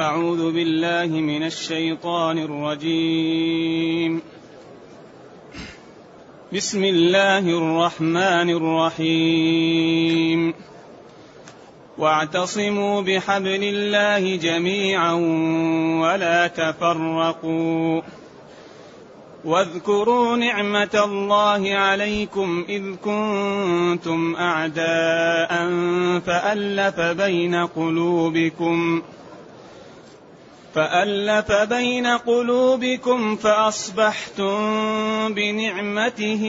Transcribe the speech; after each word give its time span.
أعوذ 0.00 0.52
بالله 0.52 1.20
من 1.20 1.42
الشيطان 1.42 2.38
الرجيم. 2.38 4.22
بسم 6.54 6.84
الله 6.84 7.38
الرحمن 7.38 8.50
الرحيم. 8.50 10.54
واعتصموا 11.98 13.02
بحبل 13.02 13.62
الله 13.62 14.36
جميعا 14.36 15.12
ولا 16.02 16.46
تفرقوا. 16.46 18.00
واذكروا 19.44 20.36
نعمة 20.36 21.00
الله 21.04 21.74
عليكم 21.74 22.64
إذ 22.68 22.94
كنتم 22.94 24.36
أعداء 24.36 25.70
فألف 26.20 27.00
بين 27.00 27.54
قلوبكم 27.54 29.00
ۖ. 29.00 29.04
فألف 30.74 31.52
بين 31.52 32.06
قلوبكم 32.06 33.36
فأصبحتم 33.36 34.54
بنعمته 35.34 36.44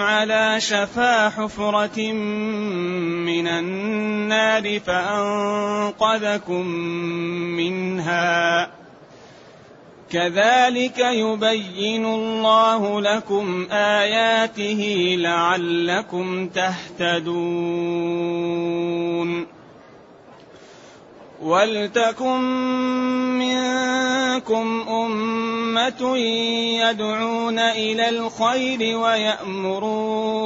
على 0.01 0.55
شفا 0.61 1.29
حفرة 1.29 2.11
من 2.11 3.47
النار 3.47 4.79
فأنقذكم 4.79 6.67
منها 7.57 8.82
كذلك 10.13 10.99
يبين 10.99 12.05
الله 12.05 13.01
لكم 13.01 13.67
آياته 13.71 15.15
لعلكم 15.19 16.47
تهتدون. 16.47 17.93
ولتكن 21.43 22.41
منكم 23.39 24.85
امه 24.89 26.17
يدعون 26.81 27.59
إلى 27.59 28.09
الخير 28.09 28.97
ويامرون 28.97 30.43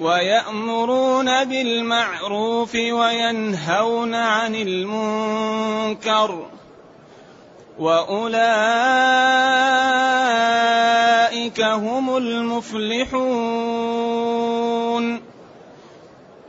ويامرون 0.00 1.44
بالمعروف 1.44 2.74
وينهون 2.74 4.14
عن 4.14 4.54
المنكر 4.54 6.46
وأولئك 7.78 8.40
هم 11.60 12.16
المفلحون. 12.16 13.66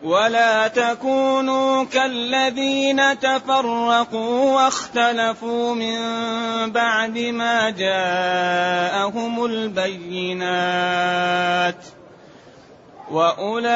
ولا 0.03 0.67
تكونوا 0.67 1.83
كالذين 1.83 3.19
تفرقوا 3.19 4.55
واختلفوا 4.55 5.75
من 5.75 5.99
بعد 6.71 7.17
ما 7.17 7.69
جاءهم 7.69 9.45
البينات. 9.45 10.65
وأولئك 13.11 13.67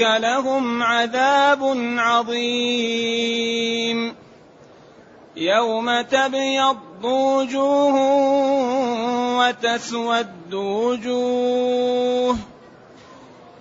لهم 0.00 0.82
عذاب 0.82 1.76
عظيم. 1.98 3.26
يوم 5.46 6.00
تبيض 6.00 6.76
وجوه 7.02 7.94
وتسود 9.38 10.54
وجوه. 10.54 12.36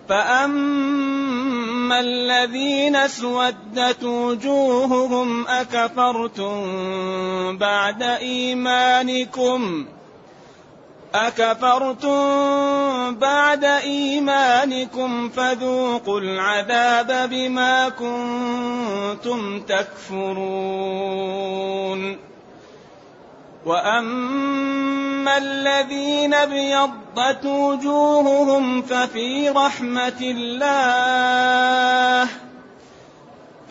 فأما 0.10 2.00
الذين 2.00 2.96
اسودت 2.96 4.04
وجوههم 4.04 5.48
أكفرتم 5.48 6.58
بعد 7.58 8.04
إيمانكم؟ 8.04 9.86
أكفرتم 11.16 13.16
بعد 13.16 13.64
إيمانكم 13.64 15.30
فذوقوا 15.30 16.20
العذاب 16.20 17.30
بما 17.30 17.90
كنتم 17.90 19.62
تكفرون. 19.62 20.96
وأما 23.66 25.38
الذين 25.38 26.34
ابيضت 26.34 27.46
وجوههم 27.46 28.82
ففي 28.82 29.50
رحمة 29.50 30.22
الله 30.22 32.30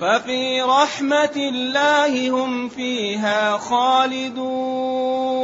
ففي 0.01 0.63
رحمة 0.63 1.37
الله 1.37 2.31
هم 2.31 2.69
فيها 2.69 3.57
خالدون. 3.57 5.44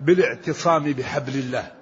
بالاعتصام 0.00 0.92
بحبل 0.92 1.34
الله. 1.38 1.72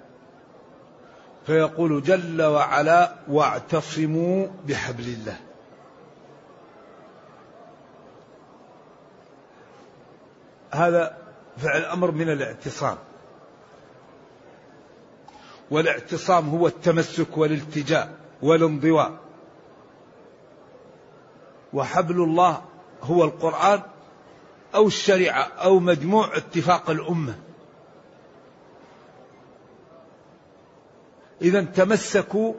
فيقول 1.45 2.03
جل 2.03 2.41
وعلا 2.41 3.15
واعتصموا 3.27 4.47
بحبل 4.67 5.03
الله. 5.03 5.37
هذا 10.71 11.17
فعل 11.57 11.85
أمر 11.85 12.11
من 12.11 12.29
الاعتصام. 12.29 12.97
والاعتصام 15.71 16.49
هو 16.49 16.67
التمسك 16.67 17.37
والالتجاء 17.37 18.17
والانضواء. 18.41 19.17
وحبل 21.73 22.15
الله 22.15 22.61
هو 23.03 23.23
القرآن 23.23 23.81
أو 24.75 24.87
الشريعة 24.87 25.43
أو 25.43 25.79
مجموع 25.79 26.37
اتفاق 26.37 26.89
الأمة. 26.89 27.46
إذا 31.41 31.61
تمسكوا 31.61 32.53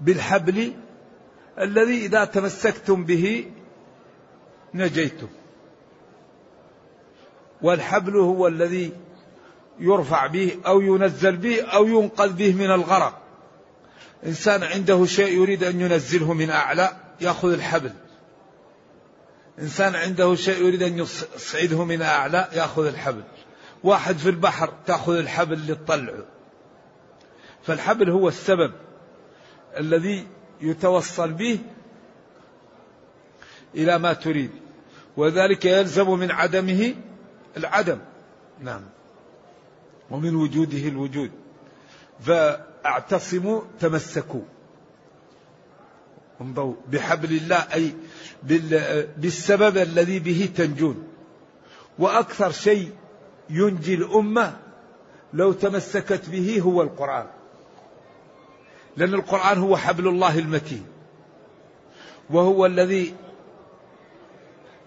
بالحبل 0.00 0.72
الذي 1.58 2.04
إذا 2.06 2.24
تمسكتم 2.24 3.04
به 3.04 3.50
نجيتم. 4.74 5.28
والحبل 7.62 8.16
هو 8.16 8.46
الذي 8.46 8.92
يرفع 9.78 10.26
به 10.26 10.56
أو 10.66 10.80
ينزل 10.80 11.36
به 11.36 11.62
أو 11.62 11.86
ينقذ 11.86 12.32
به 12.32 12.52
من 12.52 12.70
الغرق. 12.70 13.22
إنسان 14.26 14.62
عنده 14.62 15.06
شيء 15.06 15.40
يريد 15.42 15.64
أن 15.64 15.80
ينزله 15.80 16.32
من 16.32 16.50
أعلى 16.50 16.96
يأخذ 17.20 17.52
الحبل. 17.52 17.92
إنسان 19.58 19.94
عنده 19.94 20.34
شيء 20.34 20.64
يريد 20.66 20.82
أن 20.82 20.98
يصعده 20.98 21.84
من 21.84 22.02
أعلى 22.02 22.48
يأخذ 22.52 22.86
الحبل. 22.86 23.22
واحد 23.84 24.16
في 24.16 24.28
البحر 24.28 24.72
تأخذ 24.86 25.16
الحبل 25.16 25.72
لتطلعه 25.72 26.37
فالحبل 27.68 28.10
هو 28.10 28.28
السبب 28.28 28.72
الذي 29.76 30.26
يتوصل 30.60 31.32
به 31.32 31.58
إلى 33.74 33.98
ما 33.98 34.12
تريد 34.12 34.50
وذلك 35.16 35.64
يلزم 35.64 36.10
من 36.10 36.30
عدمه 36.30 36.94
العدم. 37.56 37.98
نعم. 38.60 38.80
ومن 40.10 40.34
وجوده 40.34 40.88
الوجود. 40.88 41.30
فاعتصموا 42.20 43.60
تمسكوا. 43.80 44.42
انظروا 46.40 46.74
بحبل 46.92 47.32
الله 47.32 47.56
أي 47.56 47.92
بالسبب 49.16 49.76
الذي 49.76 50.18
به 50.18 50.48
تنجون. 50.56 51.08
وأكثر 51.98 52.52
شيء 52.52 52.92
ينجي 53.50 53.94
الأمة 53.94 54.56
لو 55.34 55.52
تمسكت 55.52 56.28
به 56.28 56.60
هو 56.60 56.82
القرآن. 56.82 57.26
لأن 58.98 59.14
القرآن 59.14 59.58
هو 59.58 59.76
حبل 59.76 60.08
الله 60.08 60.38
المتين 60.38 60.86
وهو 62.30 62.66
الذي 62.66 63.14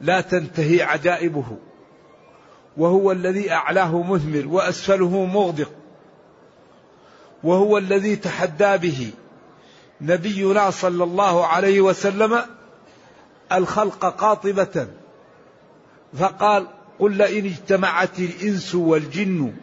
لا 0.02 0.22
تنتهي 0.22 0.81
عجائبه. 0.81 1.58
وهو 2.78 3.12
الذي 3.12 3.52
أعلاه 3.52 4.04
مثمر 4.04 4.48
وأسفله 4.48 5.25
مغدق. 5.25 5.72
وهو 7.44 7.78
الذي 7.78 8.16
تحدى 8.16 8.78
به 8.78 9.12
نبينا 10.02 10.69
صلى 10.69 11.04
الله 11.04 11.46
عليه 11.46 11.81
وسلم 11.81 12.42
الخلق 13.52 14.06
قاطبة. 14.06 14.88
فقال 16.19 16.68
قل 17.00 17.18
لئن 17.18 17.46
اجتمعت 17.46 18.19
الإنس 18.19 18.75
والجن 18.75 19.54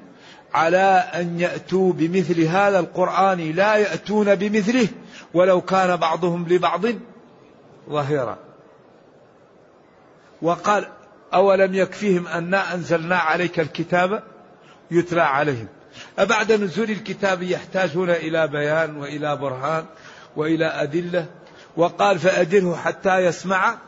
على 0.54 1.04
أن 1.14 1.40
يأتوا 1.40 1.92
بمثل 1.92 2.40
هذا 2.40 2.78
القرآن 2.78 3.50
لا 3.50 3.76
يأتون 3.76 4.34
بمثله 4.34 4.88
ولو 5.34 5.60
كان 5.60 5.96
بعضهم 5.96 6.48
لبعض 6.48 6.82
ظهيرا. 7.90 8.38
وقال 10.42 10.88
أولم 11.34 11.74
يكفيهم 11.74 12.26
أنا 12.26 12.74
أنزلنا 12.74 13.16
عليك 13.16 13.60
الكتاب 13.60 14.22
يتلى 14.90 15.22
عليهم. 15.22 15.68
أبعد 16.18 16.52
نزول 16.52 16.90
الكتاب 16.90 17.42
يحتاجون 17.42 18.10
إلى 18.10 18.48
بيان 18.48 18.96
وإلى 18.96 19.36
برهان 19.36 19.84
وإلى 20.36 20.66
أدلة. 20.66 21.26
وقال 21.76 22.18
فأجره 22.18 22.76
حتى 22.76 23.18
يسمع 23.18 23.78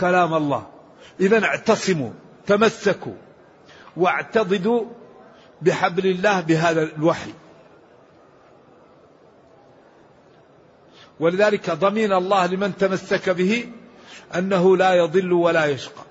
كلام 0.00 0.34
الله. 0.34 0.66
إذا 1.20 1.44
اعتصموا 1.44 2.10
تمسكوا 2.46 3.14
واعتضدوا 3.96 4.84
بحبل 5.62 6.06
الله 6.06 6.40
بهذا 6.40 6.82
الوحي. 6.82 7.32
ولذلك 11.20 11.70
ضمين 11.70 12.12
الله 12.12 12.46
لمن 12.46 12.76
تمسك 12.76 13.30
به 13.30 13.72
أنه 14.34 14.76
لا 14.76 14.94
يضل 14.94 15.32
ولا 15.32 15.66
يشقى. 15.66 16.02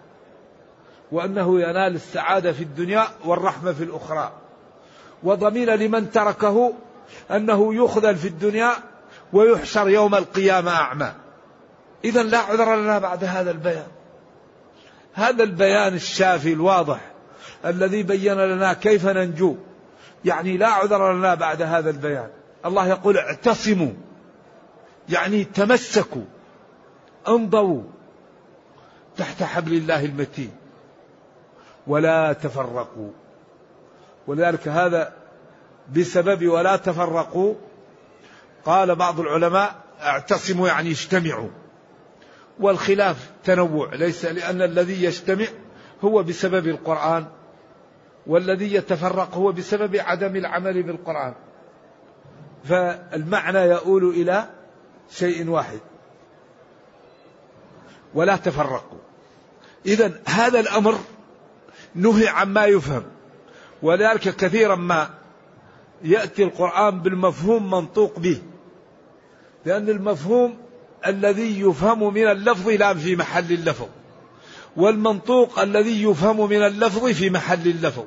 وأنه 1.12 1.62
ينال 1.62 1.96
السعادة 1.96 2.52
في 2.52 2.64
الدنيا 2.64 3.08
والرحمة 3.26 3.74
في 3.74 3.84
الأخرى. 3.84 4.32
وضمين 5.24 5.70
لمن 5.70 6.12
تركه 6.12 6.74
أنه 7.32 7.76
يخذل 7.76 8.16
في 8.16 8.28
الدنيا 8.28 8.72
ويحشر 9.34 9.90
يوم 9.90 10.16
القيامة 10.16 10.72
أعمى. 10.72 11.14
إذا 12.06 12.24
لا 12.24 12.38
عذر 12.38 12.76
لنا 12.76 13.00
بعد 13.00 13.24
هذا 13.24 13.52
البيان. 13.52 13.88
هذا 15.14 15.44
البيان 15.44 15.94
الشافي 15.94 16.54
الواضح. 16.54 17.11
الذي 17.66 18.04
بين 18.04 18.34
لنا 18.34 18.74
كيف 18.74 19.08
ننجو. 19.08 19.56
يعني 20.26 20.58
لا 20.58 20.68
عذر 20.68 21.14
لنا 21.14 21.36
بعد 21.36 21.62
هذا 21.62 21.90
البيان. 21.90 22.30
الله 22.66 22.88
يقول 22.88 23.18
اعتصموا. 23.18 23.92
يعني 25.10 25.44
تمسكوا. 25.44 26.26
انضوا. 27.28 27.84
تحت 29.18 29.44
حبل 29.44 29.74
الله 29.74 30.06
المتين. 30.06 30.52
ولا 31.88 32.34
تفرقوا. 32.34 33.10
ولذلك 34.28 34.68
هذا 34.68 35.14
بسبب 35.96 36.48
ولا 36.48 36.76
تفرقوا. 36.76 37.56
قال 38.66 38.96
بعض 38.96 39.20
العلماء 39.20 39.76
اعتصموا 40.02 40.68
يعني 40.68 40.92
اجتمعوا. 40.92 41.50
والخلاف 42.60 43.30
تنوع. 43.44 43.96
ليس 43.96 44.26
لأن 44.26 44.62
الذي 44.62 45.04
يجتمع 45.04 45.48
هو 46.04 46.24
بسبب 46.24 46.68
القرآن. 46.68 47.26
والذي 48.28 48.74
يتفرق 48.74 49.36
هو 49.36 49.52
بسبب 49.52 49.96
عدم 49.96 50.36
العمل 50.36 50.84
بالقرآن. 50.84 51.34
فالمعنى 52.64 53.60
يؤول 53.60 54.10
إلى 54.10 54.50
شيء 55.12 55.50
واحد. 55.50 55.80
ولا 58.14 58.36
تفرقوا. 58.36 59.00
إذا 59.86 60.12
هذا 60.26 60.60
الأمر 60.60 60.98
نهي 61.96 62.28
عما 62.28 62.66
يفهم. 62.66 63.04
ولذلك 63.82 64.36
كثيرا 64.36 64.76
ما 64.76 65.10
يأتي 66.04 66.44
القرآن 66.44 67.00
بالمفهوم 67.00 67.72
منطوق 67.72 68.20
به. 68.20 68.42
لأن 69.66 69.90
المفهوم 69.90 70.58
الذي 71.08 71.62
يفهم 71.62 72.14
من 72.14 72.28
اللفظ 72.28 72.70
لا 72.70 72.94
في 72.94 73.16
محل 73.16 73.54
اللفظ. 73.54 73.88
والمنطوق 74.76 75.60
الذي 75.60 76.04
يفهم 76.04 76.50
من 76.50 76.64
اللفظ 76.64 77.06
في 77.06 77.30
محل 77.30 77.68
اللفظ. 77.68 78.04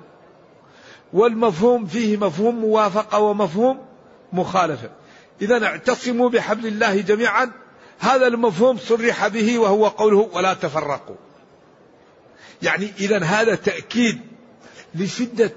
والمفهوم 1.13 1.87
فيه 1.87 2.17
مفهوم 2.17 2.55
موافقة 2.55 3.19
ومفهوم 3.19 3.87
مخالفة 4.33 4.91
إذا 5.43 5.67
اعتصموا 5.67 6.31
بحبل 6.31 6.67
الله 6.67 7.01
جميعا. 7.01 7.51
هذا 7.99 8.27
المفهوم 8.27 8.79
صرح 8.79 9.29
به 9.29 9.59
وهو 9.59 9.89
قوله 9.89 10.31
ولا 10.33 10.55
تفرقوا. 10.55 11.17
يعني 12.63 12.93
إذا 13.01 13.25
هذا 13.25 13.55
تأكيد 13.55 14.21
لشدة 14.95 15.53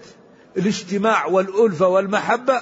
الاجتماع 0.57 1.25
والألفة 1.25 1.88
والمحبة 1.88 2.62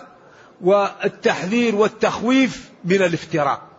والتحذير 0.62 1.76
والتخويف 1.76 2.70
من 2.86 3.02
الافتراق 3.02 3.75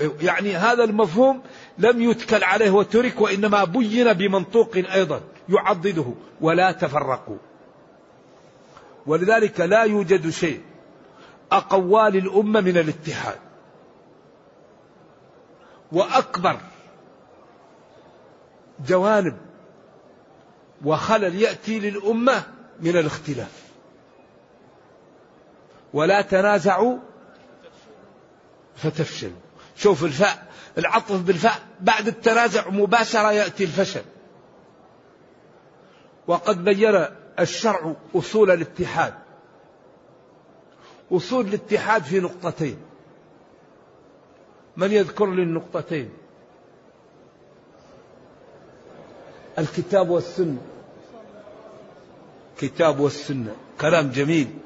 يعني 0.00 0.56
هذا 0.56 0.84
المفهوم 0.84 1.42
لم 1.78 2.02
يتكل 2.02 2.44
عليه 2.44 2.70
وترك 2.70 3.20
وإنما 3.20 3.64
بين 3.64 4.12
بمنطوق 4.12 4.76
أيضا 4.76 5.20
يعضده 5.48 6.14
ولا 6.40 6.72
تفرقوا. 6.72 7.38
ولذلك 9.06 9.60
لا 9.60 9.82
يوجد 9.82 10.30
شيء 10.30 10.60
أقوى 11.52 12.10
للأمة 12.10 12.60
من 12.60 12.78
الاتحاد. 12.78 13.38
وأكبر 15.92 16.60
جوانب 18.86 19.36
وخلل 20.84 21.42
يأتي 21.42 21.78
للأمة 21.80 22.42
من 22.80 22.96
الاختلاف. 22.96 23.68
ولا 25.92 26.20
تنازعوا 26.20 26.98
فتفشلوا. 28.76 29.47
شوف 29.78 30.04
الفاء 30.04 30.48
العطف 30.78 31.20
بالفاء 31.20 31.58
بعد 31.80 32.08
التنازع 32.08 32.68
مباشرة 32.68 33.32
يأتي 33.32 33.64
الفشل. 33.64 34.02
وقد 36.26 36.64
بين 36.64 37.04
الشرع 37.38 37.94
أصول 38.14 38.50
الاتحاد. 38.50 39.14
أصول 41.12 41.46
الاتحاد 41.46 42.02
في 42.02 42.20
نقطتين. 42.20 42.78
من 44.76 44.92
يذكر 44.92 45.26
لي 45.26 45.42
النقطتين؟ 45.42 46.10
الكتاب 49.58 50.10
والسنة. 50.10 50.62
كتاب 52.58 53.00
والسنة. 53.00 53.56
كلام 53.80 54.10
جميل. 54.10 54.58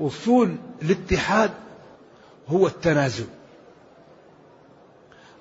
أصول 0.00 0.56
الاتحاد 0.82 1.50
هو 2.48 2.66
التنازل. 2.66 3.26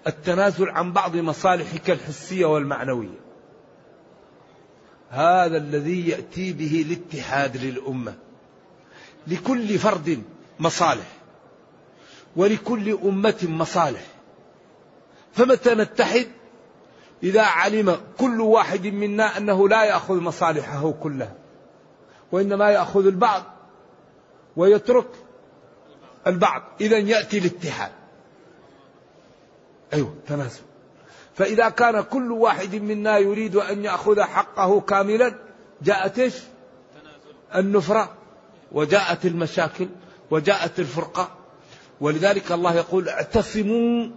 التنازل 0.07 0.69
عن 0.69 0.93
بعض 0.93 1.15
مصالحك 1.15 1.89
الحسية 1.89 2.45
والمعنوية. 2.45 3.19
هذا 5.09 5.57
الذي 5.57 6.09
يأتي 6.09 6.53
به 6.53 6.85
الاتحاد 6.87 7.57
للأمة. 7.57 8.13
لكل 9.27 9.79
فرد 9.79 10.23
مصالح. 10.59 11.07
ولكل 12.35 12.97
أمة 13.03 13.47
مصالح. 13.49 14.01
فمتى 15.33 15.75
نتحد؟ 15.75 16.27
إذا 17.23 17.41
علم 17.41 17.97
كل 18.17 18.41
واحد 18.41 18.87
منا 18.87 19.37
أنه 19.37 19.69
لا 19.69 19.83
يأخذ 19.83 20.19
مصالحه 20.19 20.91
كلها. 20.91 21.33
وإنما 22.31 22.69
يأخذ 22.69 23.05
البعض. 23.05 23.43
ويترك 24.57 25.07
البعض. 26.27 26.63
إذا 26.81 26.97
يأتي 26.97 27.37
الاتحاد. 27.37 27.91
أيوه 29.93 30.15
تناسب. 30.27 30.63
فإذا 31.33 31.69
كان 31.69 32.01
كل 32.01 32.31
واحد 32.31 32.75
منا 32.75 33.17
يريد 33.17 33.55
أن 33.55 33.85
يأخذ 33.85 34.21
حقه 34.21 34.81
كاملا 34.81 35.35
جاءت 35.81 36.19
إيش؟ 36.19 36.35
النفرة 37.55 38.13
وجاءت 38.71 39.25
المشاكل 39.25 39.87
وجاءت 40.31 40.79
الفرقة. 40.79 41.31
ولذلك 42.01 42.51
الله 42.51 42.75
يقول 42.75 43.09
اعتصموا 43.09 44.07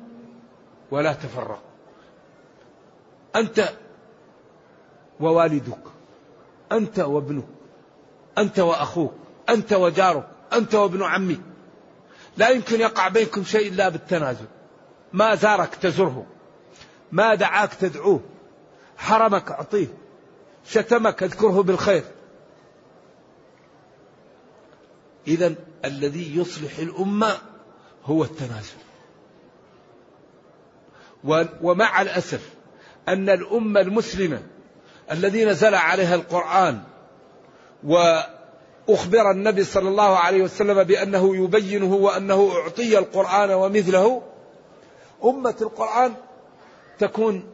ولا 0.91 1.13
تفرقوا. 1.13 1.57
أنت 3.37 3.69
ووالدك 5.21 5.79
أنت 6.73 6.99
وابنك 6.99 7.45
أنت 8.39 8.59
وأخوك 8.59 9.24
أنت 9.49 9.73
وجارك 9.73 10.29
أنت 10.53 10.75
وابن 10.75 11.03
عمك. 11.03 11.41
لا 12.37 12.49
يمكن 12.49 12.81
يقع 12.81 13.09
بينكم 13.09 13.45
شيء 13.45 13.73
إلا 13.73 13.89
بالتنازل. 13.89 14.47
ما 15.13 15.35
زارك 15.35 15.75
تزره 15.75 16.27
ما 17.13 17.35
دعاك 17.35 17.75
تدعوه. 17.75 18.21
حرمك 18.97 19.51
أعطيه 19.51 19.87
شتمك 20.67 21.23
أذكره 21.23 21.63
بالخير. 21.63 22.05
إذا 25.27 25.55
الذي 25.85 26.37
يصلح 26.39 26.79
الأمة 26.79 27.39
هو 28.05 28.25
التنازل. 28.25 28.77
ومع 31.63 32.03
الأسف 32.03 32.51
أن 33.09 33.29
الأمة 33.29 33.81
المسلمة 33.81 34.43
الذي 35.11 35.45
نزل 35.45 35.75
عليها 35.75 36.15
القرآن 36.15 36.83
وأخبر 38.89 39.31
النبي 39.31 39.65
صلى 39.65 39.89
الله 39.89 40.17
عليه 40.17 40.43
وسلم 40.43 40.83
بأنه 40.83 41.37
يبينه 41.37 41.95
وأنه 41.95 42.53
أعطي 42.53 42.99
القرآن 42.99 43.51
ومثله. 43.51 44.23
أمة 45.25 45.55
القرآن 45.61 46.15
تكون 46.99 47.45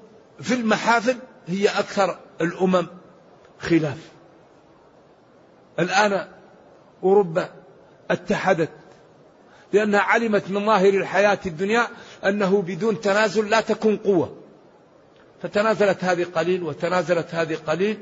في 0.40 0.54
المحافل 0.54 1.16
هي 1.46 1.68
أكثر 1.68 2.18
الأمم 2.40 2.86
خلاف. 3.58 3.98
الآن 5.78 6.28
أوروبا 7.02 7.48
اتحدت 8.10 8.70
لأنها 9.72 10.00
علمت 10.00 10.50
من 10.50 10.66
ظاهر 10.66 10.94
الحياة 10.94 11.38
الدنيا 11.46 11.86
أنه 12.24 12.62
بدون 12.62 13.00
تنازل 13.00 13.50
لا 13.50 13.60
تكون 13.60 13.96
قوة. 13.96 14.36
فتنازلت 15.42 16.04
هذه 16.04 16.24
قليل 16.24 16.62
وتنازلت 16.62 17.34
هذه 17.34 17.54
قليل 17.66 17.98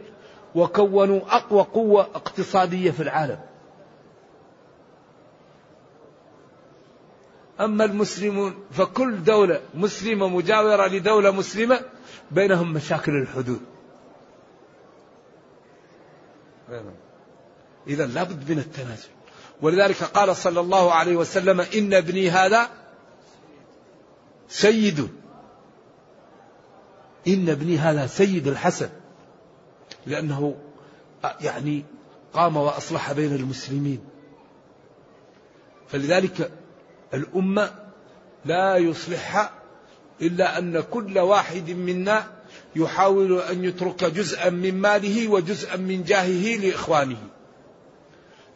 وكونوا 0.55 1.21
أقوى 1.37 1.63
قوة 1.63 2.03
اقتصادية 2.03 2.91
في 2.91 3.03
العالم. 3.03 3.39
أما 7.61 7.85
المسلمون 7.85 8.55
فكل 8.71 9.25
دولة 9.25 9.61
مسلمة 9.75 10.29
مجاورة 10.29 10.87
لدولة 10.87 11.31
مسلمة 11.31 11.81
بينهم 12.31 12.73
مشاكل 12.73 13.13
الحدود. 13.13 13.61
إذا 17.87 18.07
لابد 18.07 18.51
من 18.51 18.59
التنازل. 18.59 19.09
ولذلك 19.63 20.03
قال 20.03 20.37
صلى 20.37 20.61
الله 20.61 20.93
عليه 20.93 21.17
وسلم 21.17 21.61
إن 21.61 21.95
ابني 21.95 22.31
هذا 22.31 22.69
سيد. 24.49 25.09
إن 27.29 27.49
ابني 27.49 27.79
هذا 27.79 28.07
سيد 28.07 28.49
الحسن. 28.49 28.89
لأنه 30.09 30.57
يعني 31.41 31.85
قام 32.33 32.57
وأصلح 32.57 33.13
بين 33.13 33.35
المسلمين. 33.35 34.01
فلذلك 35.89 36.51
الأمة 37.15 37.71
لا 38.45 38.77
يصلحها 38.77 39.51
إلا 40.23 40.59
أن 40.59 40.81
كل 40.81 41.19
واحد 41.19 41.71
منا 41.71 42.27
يحاول 42.77 43.41
أن 43.41 43.65
يترك 43.65 44.05
جزءا 44.05 44.51
من 44.51 44.75
ماله 44.75 45.29
وجزءا 45.29 45.77
من 45.77 46.05
جاهه 46.05 46.57
لإخوانه. 46.57 47.19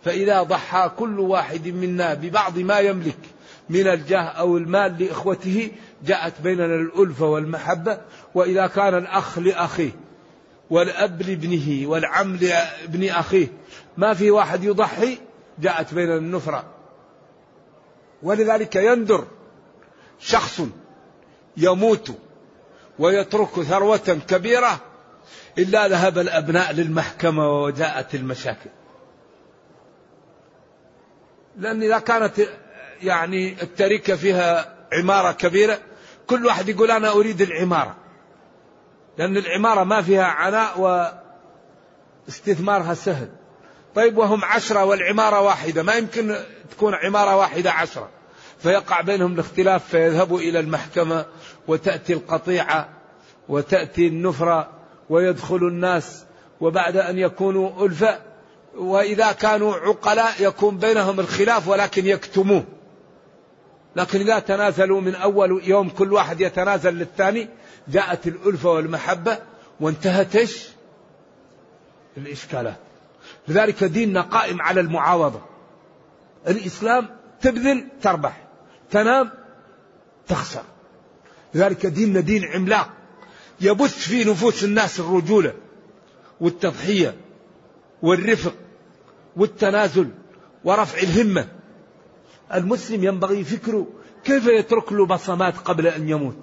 فإذا 0.05 0.43
ضحى 0.43 0.91
كل 0.99 1.21
واحد 1.21 1.69
منا 1.69 2.15
ببعض 2.15 2.59
ما 2.59 2.79
يملك 2.79 3.19
من 3.71 3.89
الجاه 3.89 4.23
أو 4.23 4.57
المال 4.57 4.99
لإخوته 4.99 5.71
جاءت 6.07 6.41
بيننا 6.41 6.75
الألفة 6.75 7.27
والمحبة 7.27 8.01
وإذا 8.35 8.67
كان 8.67 8.95
الأخ 8.95 9.39
لأخيه 9.39 9.91
والأب 10.73 11.23
لابنه 11.23 11.89
والعم 11.89 12.37
لابن 12.37 13.09
أخيه. 13.09 13.49
ما 13.97 14.15
في 14.15 14.31
واحد 14.31 14.65
يضحي 14.65 15.19
جاءت 15.59 15.95
بيننا 15.95 16.17
النفرة. 16.17 16.65
ولذلك 18.23 18.77
يندر 18.77 19.27
شخص 20.21 20.61
يموت 21.57 22.11
ويترك 22.99 23.63
ثروة 23.63 24.19
كبيرة 24.29 24.81
إلا 25.59 25.89
ذهب 25.89 26.19
الأبناء 26.19 26.73
للمحكمة 26.73 27.63
وجاءت 27.63 28.15
المشاكل. 28.15 28.71
لأن 31.57 31.83
إذا 31.83 31.99
كانت 31.99 32.49
يعني 33.03 33.63
التركة 33.63 34.17
فيها 34.17 34.77
عمارة 34.93 35.33
كبيرة 35.33 35.79
كل 36.27 36.47
واحد 36.47 36.69
يقول 36.69 36.91
أنا 36.91 37.11
أريد 37.11 37.43
العمارة. 37.43 38.02
لأن 39.19 39.37
العمارة 39.37 39.85
ما 39.85 40.03
فيها 40.03 40.25
عناء 40.25 40.81
واستثمارها 42.29 42.95
سهل. 42.95 43.29
طيب 43.95 44.19
وهم 44.19 44.45
عشرة 44.45 44.85
والعمارة 44.85 45.41
واحدة. 45.41 45.83
ما 45.83 45.95
يمكن 45.95 46.37
تكون 46.71 46.95
عمارة 46.95 47.37
واحدة 47.37 47.73
عشرة. 47.73 48.09
فيقع 48.59 49.01
بينهم 49.01 49.33
الاختلاف 49.33 49.89
فيذهبوا 49.89 50.41
إلى 50.41 50.61
المحكمة 50.61 51.27
وتأتي 51.69 52.13
القطيعة 52.13 52.89
وتأتي 53.49 54.07
النفرة 54.07 54.69
ويدخل 55.11 55.57
الناس 55.57 56.25
وبعد 56.61 56.97
أن 56.97 57.19
يكونوا 57.19 57.87
ألفة 57.87 58.19
وإذا 58.77 59.33
كانوا 59.33 59.75
عقلاء 59.75 60.33
يكون 60.41 60.79
بينهم 60.79 61.21
الخلاف 61.21 61.69
ولكن 61.69 62.07
يكتموه. 62.07 62.65
لكن 63.97 64.21
إذا 64.21 64.39
تنازلوا 64.39 65.01
من 65.01 65.15
أول 65.15 65.61
يوم 65.65 65.89
كل 65.89 66.13
واحد 66.13 66.41
يتنازل 66.41 66.95
للثاني 66.95 67.49
جاءت 67.89 68.27
الألفة 68.27 68.71
والمحبة 68.71 69.39
وانتهت 69.81 70.37
إيش 70.37 70.69
الإشكالات. 72.17 72.79
لذلك 73.49 73.85
ديننا 73.85 74.21
قائم 74.21 74.63
على 74.63 74.81
المعاوضة. 74.81 75.41
الإسلام 76.49 77.09
تبذل 77.41 77.89
تربح 78.03 78.45
تنام 78.91 79.31
تخسر. 80.29 80.63
لذلك 81.55 81.87
ديننا 81.87 82.21
دين 82.21 82.45
عملاق. 82.45 82.91
يبث 83.61 83.99
في 83.99 84.25
نفوس 84.25 84.65
الناس 84.65 85.01
الرجولة 85.01 85.55
والتضحية 86.41 87.15
والرفق 88.03 88.55
والتنازل 89.37 90.11
ورفع 90.65 90.99
الهمة. 90.99 91.49
المسلم 92.55 93.05
ينبغي 93.05 93.45
فكره 93.45 93.87
كيف 94.25 94.47
يترك 94.47 94.93
له 94.93 95.07
بصمات 95.07 95.57
قبل 95.57 95.87
أن 95.87 96.09
يموت؟ 96.09 96.37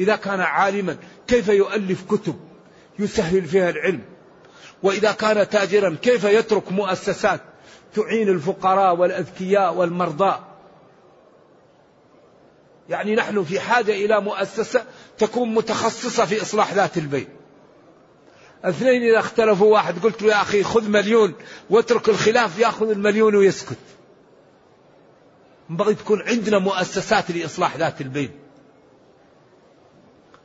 إذا 0.00 0.16
كان 0.16 0.40
عالما 0.40 0.96
كيف 1.26 1.48
يؤلف 1.48 2.04
كتب؟ 2.10 2.36
يسهل 2.98 3.44
فيها 3.44 3.70
العلم. 3.70 4.00
وإذا 4.82 5.12
كان 5.12 5.48
تاجرا 5.48 5.96
كيف 6.02 6.24
يترك 6.24 6.72
مؤسسات 6.72 7.40
تعين 7.94 8.28
الفقراء 8.28 8.96
والأذكياء 8.96 9.74
والمرضى؟ 9.74 10.38
يعني 12.88 13.14
نحن 13.14 13.44
في 13.44 13.60
حاجة 13.60 13.92
إلى 13.92 14.20
مؤسسة 14.20 14.84
تكون 15.18 15.54
متخصصة 15.54 16.24
في 16.24 16.42
إصلاح 16.42 16.74
ذات 16.74 16.98
البين 16.98 17.28
اثنين 18.64 19.02
إذا 19.02 19.18
اختلفوا 19.18 19.72
واحد 19.72 19.98
قلت 19.98 20.22
له 20.22 20.28
يا 20.28 20.42
أخي 20.42 20.62
خذ 20.62 20.88
مليون 20.88 21.34
واترك 21.70 22.08
الخلاف 22.08 22.58
يأخذ 22.58 22.90
المليون 22.90 23.34
ويسكت. 23.34 23.76
ينبغي 25.70 25.94
تكون 25.94 26.22
عندنا 26.22 26.58
مؤسسات 26.58 27.30
لإصلاح 27.30 27.76
ذات 27.76 28.00
البين 28.00 28.30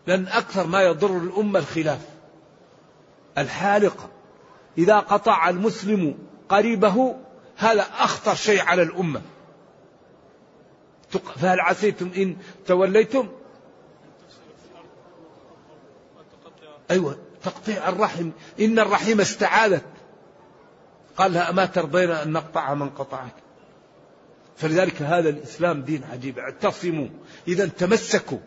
لأن 0.07 0.27
أكثر 0.27 0.67
ما 0.67 0.81
يضر 0.81 1.17
الأمة 1.17 1.59
الخلاف. 1.59 1.99
الحالقة 3.37 4.09
إذا 4.77 4.99
قطع 4.99 5.49
المسلم 5.49 6.17
قريبه 6.49 7.15
هذا 7.57 7.81
أخطر 7.81 8.35
شيء 8.35 8.61
على 8.61 8.81
الأمة. 8.81 9.21
فهل 11.35 11.59
عسيتم 11.59 12.11
إن 12.17 12.37
توليتم؟ 12.67 13.27
أيوة 16.91 17.17
تقطيع 17.43 17.89
الرحم. 17.89 18.31
إن 18.59 18.79
الرحيم 18.79 19.21
استعاذت. 19.21 19.85
قال 21.17 21.33
لها 21.33 21.49
أما 21.49 21.65
ترضين 21.65 22.11
أن 22.11 22.31
نقطع 22.31 22.73
من 22.73 22.89
قطعك؟ 22.89 23.33
فلذلك 24.57 25.01
هذا 25.01 25.29
الإسلام 25.29 25.81
دين 25.81 26.03
عجيب. 26.03 26.39
اعتصموا. 26.39 27.07
إذا 27.47 27.67
تمسكوا. 27.67 28.39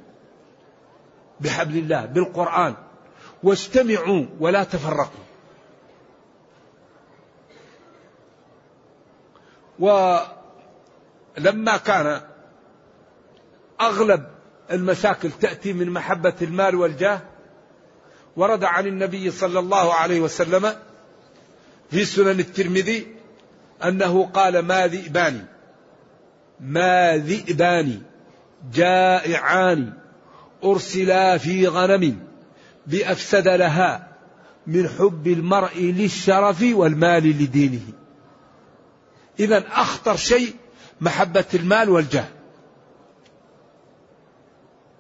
بحبل 1.41 1.79
الله 1.79 2.07
بالقرآن. 2.07 2.75
واجتمعوا 3.43 4.27
ولا 4.41 4.65
تفرقوا. 4.65 5.25
ولما 9.79 11.77
كان 11.77 12.21
أغلب 13.81 14.27
المشاكل 14.71 15.31
تأتي 15.31 15.73
من 15.73 15.91
محبة 15.91 16.35
المال 16.43 16.75
والجاه 16.75 17.21
ورد 18.37 18.65
عن 18.65 18.87
النبي 18.87 19.31
صلى 19.31 19.59
الله 19.59 19.95
عليه 19.95 20.21
وسلم 20.21 20.73
في 21.91 22.05
سنن 22.05 22.41
الترمذي 22.41 23.07
أنه 23.85 24.27
قال 24.27 24.59
ما 24.59 24.87
ذئبان 24.87 25.45
ما 26.61 27.17
ذئبان 27.17 28.03
جائعان. 28.73 29.93
أرسلا 30.65 31.39
في 31.39 31.67
غنم 31.67 32.19
بأفسد 32.87 33.49
لها 33.49 34.09
من 34.67 34.89
حب 34.89 35.27
المرء 35.27 35.81
للشرف 35.81 36.65
والمال 36.73 37.43
لدينه. 37.43 37.93
إذا 39.41 39.65
أخطر 39.69 40.17
شيء 40.17 40.55
محبة 41.01 41.45
المال 41.55 41.91
والجاه. 41.91 42.29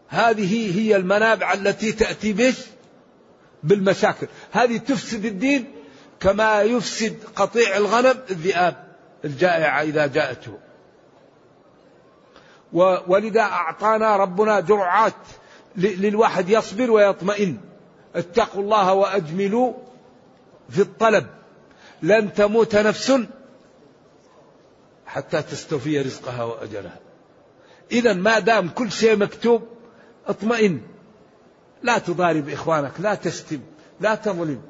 هذه 0.08 0.80
هي 0.80 0.96
المنابع 0.96 1.52
التي 1.52 1.92
تأتي 1.92 2.32
بش؟ 2.32 2.56
بالمشاكل. 3.62 4.26
هذه 4.52 4.76
تفسد 4.76 5.24
الدين 5.24 5.72
كما 6.20 6.62
يفسد 6.62 7.16
قطيع 7.36 7.76
الغنم 7.76 8.14
الذئاب 8.30 8.88
الجائعة 9.24 9.82
إذا 9.82 10.06
جاءته. 10.06 10.58
ولذا 13.06 13.40
أعطانا 13.40 14.16
ربنا 14.16 14.60
جرعات 14.60 15.14
للواحد 15.78 16.48
يصبر 16.48 16.90
ويطمئن. 16.90 17.56
اتقوا 18.14 18.62
الله 18.62 18.92
وأجملوا 18.92 19.72
في 20.68 20.80
الطلب. 20.80 21.26
لن 22.02 22.32
تموت 22.32 22.76
نفس 22.76 23.12
حتى 25.06 25.42
تستوفي 25.42 26.00
رزقها 26.00 26.44
وأجلها. 26.44 26.98
إذا 27.92 28.12
ما 28.12 28.38
دام 28.38 28.68
كل 28.68 28.92
شيء 28.92 29.16
مكتوب 29.16 29.62
اطمئن. 30.26 30.80
لا 31.82 31.98
تضارب 31.98 32.48
إخوانك 32.48 32.92
لا 32.98 33.14
تشتم 33.14 33.60
لا 34.00 34.14
تظلم. 34.14 34.62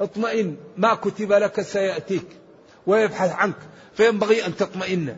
اطمئن. 0.00 0.56
ما 0.76 0.94
كتب 0.94 1.32
لك 1.32 1.60
سيأتيك 1.60 2.26
ويبحث 2.86 3.32
عنك 3.32 3.56
فينبغي 3.94 4.46
أن 4.46 4.56
تطمئن. 4.56 5.16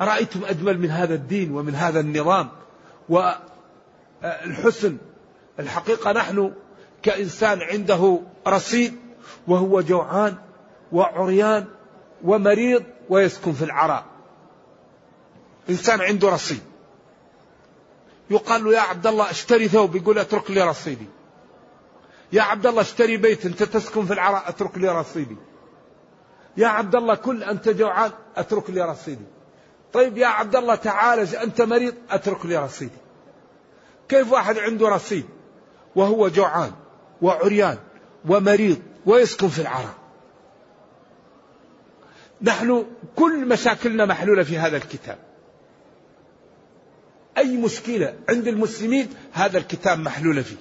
أرأيتم 0.00 0.44
أجمل 0.44 0.78
من 0.78 0.90
هذا 0.90 1.14
الدين 1.14 1.50
ومن 1.50 1.74
هذا 1.74 2.00
النظام؟ 2.00 2.48
والحسن 4.22 4.96
الحقيقة 5.58 6.12
نحن 6.12 6.52
كإنسان 7.02 7.62
عنده 7.62 8.20
رصيد 8.46 8.94
وهو 9.48 9.80
جوعان 9.80 10.34
وعريان 10.92 11.64
ومريض 12.24 12.84
ويسكن 13.08 13.52
في 13.52 13.64
العراء. 13.64 14.04
إنسان 15.70 16.00
عنده 16.00 16.28
رصيد. 16.28 16.62
يقال 18.30 18.64
له 18.64 18.74
يا 18.74 18.80
عبد 18.80 19.06
الله 19.06 19.30
اشتري 19.30 19.68
ثوب 19.68 19.96
يقول 19.96 20.18
اترك 20.18 20.50
لي 20.50 20.62
رصيدي. 20.62 21.06
يا 22.32 22.42
عبد 22.42 22.66
الله 22.66 22.80
اشتري 22.80 23.16
بيت 23.16 23.46
انت 23.46 23.62
تسكن 23.62 24.06
في 24.06 24.12
العراء 24.12 24.48
اترك 24.48 24.78
لي 24.78 24.88
رصيدي. 24.88 25.36
يا 26.56 26.66
عبد 26.66 26.94
الله 26.94 27.14
كل 27.14 27.42
انت 27.42 27.68
جوعان 27.68 28.10
اترك 28.36 28.70
لي 28.70 28.82
رصيدي. 28.82 29.24
طيب 29.92 30.18
يا 30.18 30.26
عبد 30.26 30.56
الله 30.56 30.74
تعالج 30.74 31.34
انت 31.34 31.62
مريض 31.62 31.94
اترك 32.10 32.46
لي 32.46 32.56
رصيدي. 32.56 33.05
كيف 34.08 34.32
واحد 34.32 34.58
عنده 34.58 34.88
رصيد؟ 34.88 35.24
وهو 35.96 36.28
جوعان 36.28 36.72
وعريان 37.22 37.78
ومريض 38.28 38.82
ويسكن 39.06 39.48
في 39.48 39.60
العراء 39.62 39.94
نحن 42.42 42.86
كل 43.16 43.48
مشاكلنا 43.48 44.04
محلولة 44.04 44.42
في 44.42 44.58
هذا 44.58 44.76
الكتاب. 44.76 45.18
أي 47.38 47.56
مشكلة 47.56 48.14
عند 48.28 48.48
المسلمين 48.48 49.08
هذا 49.32 49.58
الكتاب 49.58 49.98
محلول 49.98 50.44
فيه. 50.44 50.56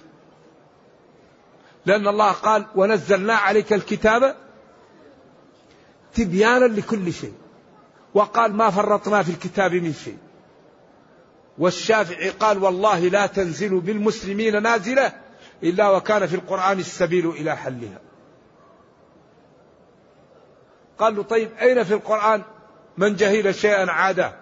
لأن 1.85 2.07
الله 2.07 2.31
قال 2.31 2.65
ونزلنا 2.75 3.33
عليك 3.33 3.73
الكتاب 3.73 4.35
تبيانا 6.13 6.65
لكل 6.65 7.13
شيء. 7.13 7.33
وقال 8.13 8.53
ما 8.53 8.69
فرطنا 8.69 9.23
في 9.23 9.29
الكتاب 9.29 9.73
من 9.73 9.93
شيء. 9.93 10.17
والشافعي 11.57 12.29
قال 12.29 12.63
والله 12.63 12.99
لا 12.99 13.25
تنزل 13.25 13.79
بالمسلمين 13.79 14.63
نازلة 14.63 15.13
إلا 15.63 15.89
وكان 15.89 16.27
في 16.27 16.35
القرآن 16.35 16.79
السبيل 16.79 17.29
إلى 17.29 17.57
حلها. 17.57 17.99
قال 20.97 21.15
له 21.15 21.23
طيب 21.23 21.49
أين 21.61 21.83
في 21.83 21.93
القرآن 21.93 22.41
من 22.97 23.15
جهل 23.15 23.55
شيئا 23.55 23.91
عاده 23.91 24.35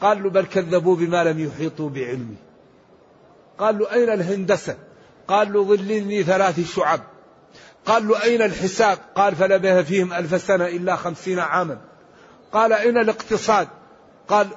قال 0.00 0.22
له 0.22 0.30
بل 0.30 0.46
كذبوا 0.46 0.96
بما 0.96 1.24
لم 1.24 1.38
يحيطوا 1.38 1.90
بعلمه. 1.90 2.36
قال 3.58 3.78
له 3.78 3.92
أين 3.92 4.10
الهندسة؟ 4.10 4.76
قال 5.28 5.52
له 5.52 5.64
ظلني 5.64 6.22
ثلاث 6.22 6.74
شعب. 6.74 7.00
قال 7.86 8.08
له 8.08 8.22
أين 8.22 8.42
الحساب؟ 8.42 8.98
قال 9.14 9.36
فلبث 9.36 9.86
فيهم 9.86 10.12
ألف 10.12 10.42
سنة 10.42 10.66
إلا 10.66 10.96
خمسين 10.96 11.38
عاما. 11.38 11.80
قال 12.52 12.72
أين 12.72 12.98
الاقتصاد؟ 12.98 13.68
قال 14.28 14.48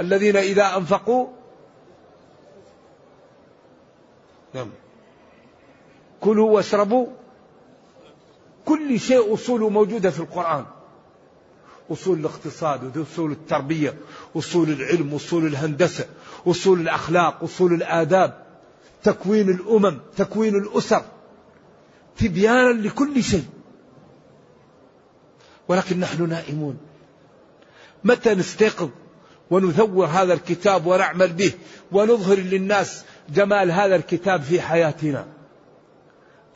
الذين 0.00 0.36
إذا 0.36 0.76
أنفقوا 0.76 1.26
نعم. 4.54 4.70
كلوا 6.20 6.50
واشربوا. 6.50 7.06
كل 8.64 9.00
شيء 9.00 9.34
أصوله 9.34 9.68
موجودة 9.68 10.10
في 10.10 10.20
القرآن. 10.20 10.64
أصول 11.90 12.18
الاقتصاد 12.18 12.96
وأصول 12.96 13.32
التربية 13.32 13.94
أصول 14.36 14.70
العلم 14.70 15.14
أصول 15.14 15.46
الهندسة 15.46 16.06
أصول 16.46 16.80
الأخلاق 16.80 17.42
أصول 17.42 17.72
الآداب 17.72 18.46
تكوين 19.02 19.50
الأمم 19.50 19.98
تكوين 20.16 20.54
الأسر 20.54 21.02
تبيانا 22.16 22.72
لكل 22.72 23.22
شيء. 23.22 23.44
ولكن 25.68 26.00
نحن 26.00 26.28
نائمون. 26.28 26.78
متى 28.04 28.34
نستيقظ؟ 28.34 28.88
ونثور 29.50 30.06
هذا 30.06 30.34
الكتاب 30.34 30.86
ونعمل 30.86 31.32
به 31.32 31.52
ونظهر 31.92 32.38
للناس 32.38 33.04
جمال 33.28 33.70
هذا 33.70 33.96
الكتاب 33.96 34.42
في 34.42 34.60
حياتنا. 34.60 35.26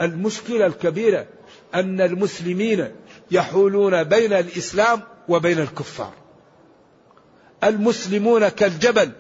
المشكلة 0.01 0.67
الكبيرة 0.67 1.27
أن 1.75 2.01
المسلمين 2.01 2.93
يحولون 3.31 4.05
بين 4.05 4.33
الإسلام 4.33 5.03
وبين 5.29 5.59
الكفار. 5.59 6.13
المسلمون 7.65 8.49
كالجبل 8.49 9.13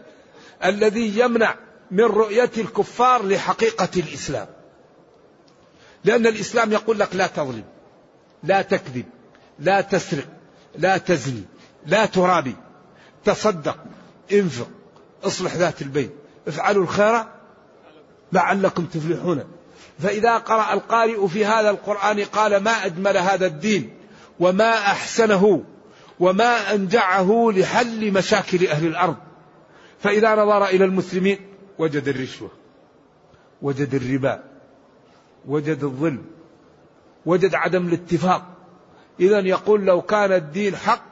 الذي 0.64 1.18
يمنع 1.18 1.54
من 1.90 2.04
رؤية 2.04 2.50
الكفار 2.58 3.26
لحقيقة 3.26 3.88
الإسلام. 3.96 4.46
لأن 6.04 6.26
الإسلام 6.26 6.72
يقول 6.72 6.98
لك 6.98 7.16
لا 7.16 7.26
تظلم 7.26 7.64
لا 8.42 8.62
تكذب 8.62 9.04
لا 9.58 9.80
تسرق 9.80 10.26
لا 10.78 10.98
تزني 10.98 11.42
لا 11.86 12.06
ترابي. 12.06 12.56
تصدق 13.24 13.76
انفق 14.32 14.68
اصلح 15.24 15.54
ذات 15.54 15.82
البين 15.82 16.10
افعلوا 16.48 16.82
الخير 16.82 17.24
لعلكم 18.32 18.84
تفلحون. 18.84 19.44
فإذا 19.98 20.38
قرأ 20.38 20.72
القارئ 20.72 21.28
في 21.28 21.44
هذا 21.44 21.70
القرآن 21.70 22.24
قال 22.24 22.56
ما 22.56 22.70
أجمل 22.70 23.16
هذا 23.16 23.46
الدين 23.46 23.94
وما 24.40 24.70
أحسنه 24.70 25.64
وما 26.20 26.74
أنجعه 26.74 27.50
لحل 27.54 28.12
مشاكل 28.12 28.66
أهل 28.66 28.86
الأرض. 28.86 29.16
فإذا 30.00 30.34
نظر 30.34 30.64
إلى 30.64 30.84
المسلمين 30.84 31.38
وجد 31.78 32.08
الرشوة 32.08 32.50
وجد 33.62 33.94
الربا 33.94 34.44
وجد 35.46 35.84
الظلم 35.84 36.24
وجد 37.26 37.54
عدم 37.54 37.88
الاتفاق. 37.88 38.46
إذا 39.20 39.38
يقول 39.38 39.84
لو 39.84 40.02
كان 40.02 40.32
الدين 40.32 40.76
حق 40.76 41.07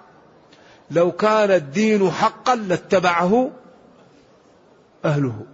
لو 0.91 1.13
كان 1.13 1.51
الدين 1.51 2.11
حقا 2.11 2.55
لاتبعه 2.55 3.51
أهله. 5.05 5.47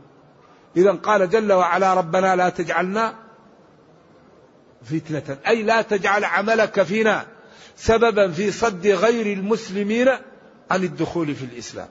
إذا 0.76 0.92
قال 0.92 1.30
جل 1.30 1.52
وعلا 1.52 1.94
ربنا 1.94 2.36
لا 2.36 2.48
تجعلنا 2.48 3.14
فتنة. 4.84 5.38
أي 5.46 5.62
لا 5.62 5.82
تجعل 5.82 6.24
عملك 6.24 6.82
فينا 6.82 7.26
سببا 7.76 8.30
في 8.30 8.50
صد 8.50 8.86
غير 8.86 9.38
المسلمين 9.38 10.08
عن 10.70 10.84
الدخول 10.84 11.34
في 11.34 11.44
الإسلام. 11.44 11.88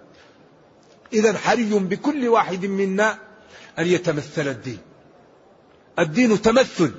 إذا 1.13 1.37
حري 1.37 1.79
بكل 1.79 2.27
واحد 2.27 2.65
منا 2.65 3.17
أن 3.79 3.87
يتمثل 3.87 4.47
الدين. 4.47 4.79
الدين 5.99 6.41
تمثل. 6.41 6.91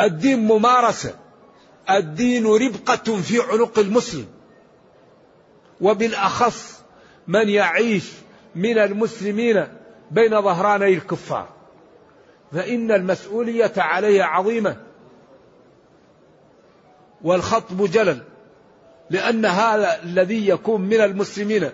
الدين 0.00 0.38
ممارسة. 0.38 1.14
الدين 1.90 2.46
ربقة 2.46 3.20
في 3.22 3.40
عنق 3.40 3.78
المسلم. 3.78 4.26
وبالأخص 5.80 6.82
من 7.26 7.48
يعيش 7.48 8.12
من 8.54 8.78
المسلمين 8.78 9.66
بين 10.10 10.42
ظهراني 10.42 10.94
الكفار. 10.94 11.48
فإن 12.52 12.90
المسؤولية 12.90 13.72
عليه 13.76 14.24
عظيمة 14.24 14.76
والخطب 17.22 17.90
جلل 17.90 18.22
لأن 19.10 19.46
هذا 19.46 20.02
الذي 20.02 20.48
يكون 20.48 20.80
من 20.80 21.00
المسلمين 21.00 21.70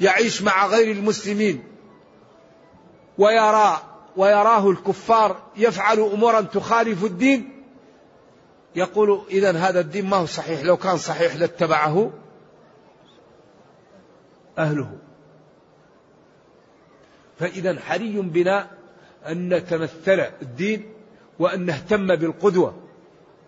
يعيش 0.00 0.42
مع 0.42 0.66
غير 0.66 0.96
المسلمين 0.96 1.64
ويرى 3.18 3.82
ويراه 4.16 4.70
الكفار 4.70 5.42
يفعل 5.56 6.00
أمورا 6.00 6.40
تخالف 6.40 7.04
الدين 7.04 7.62
يقول 8.76 9.20
اذا 9.30 9.50
هذا 9.58 9.80
الدين 9.80 10.06
ما 10.06 10.16
هو 10.16 10.26
صحيح 10.26 10.62
لو 10.62 10.76
كان 10.76 10.96
صحيح 10.96 11.36
لاتبعه. 11.36 12.10
أهله. 14.58 14.90
فاذا 17.38 17.80
حري 17.80 18.20
بنا 18.20 18.70
أن 19.26 19.54
نتمثل 19.54 20.20
الدين 20.42 20.92
وأن 21.38 21.66
نهتم 21.66 22.16
بالقدوة. 22.16 22.74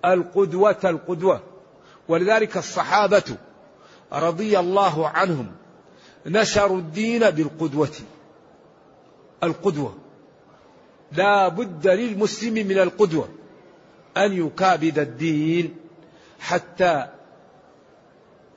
القدوة 0.05 0.77
القدوة. 0.85 1.43
ولذلك 2.09 2.57
الصحابة 2.57 3.37
رضي 4.13 4.59
الله 4.59 5.09
عنهم 5.09 5.53
نشروا 6.27 6.79
الدين 6.79 7.31
بالقدوة. 7.31 7.93
القدوة. 9.43 9.95
لا 11.13 11.49
بد 11.49 11.89
للمسلم 11.89 12.55
من 12.55 12.79
القدوة 12.79 13.29
أن 14.17 14.33
يكابد 14.33 14.99
الدين 14.99 15.77
حتى 16.41 17.07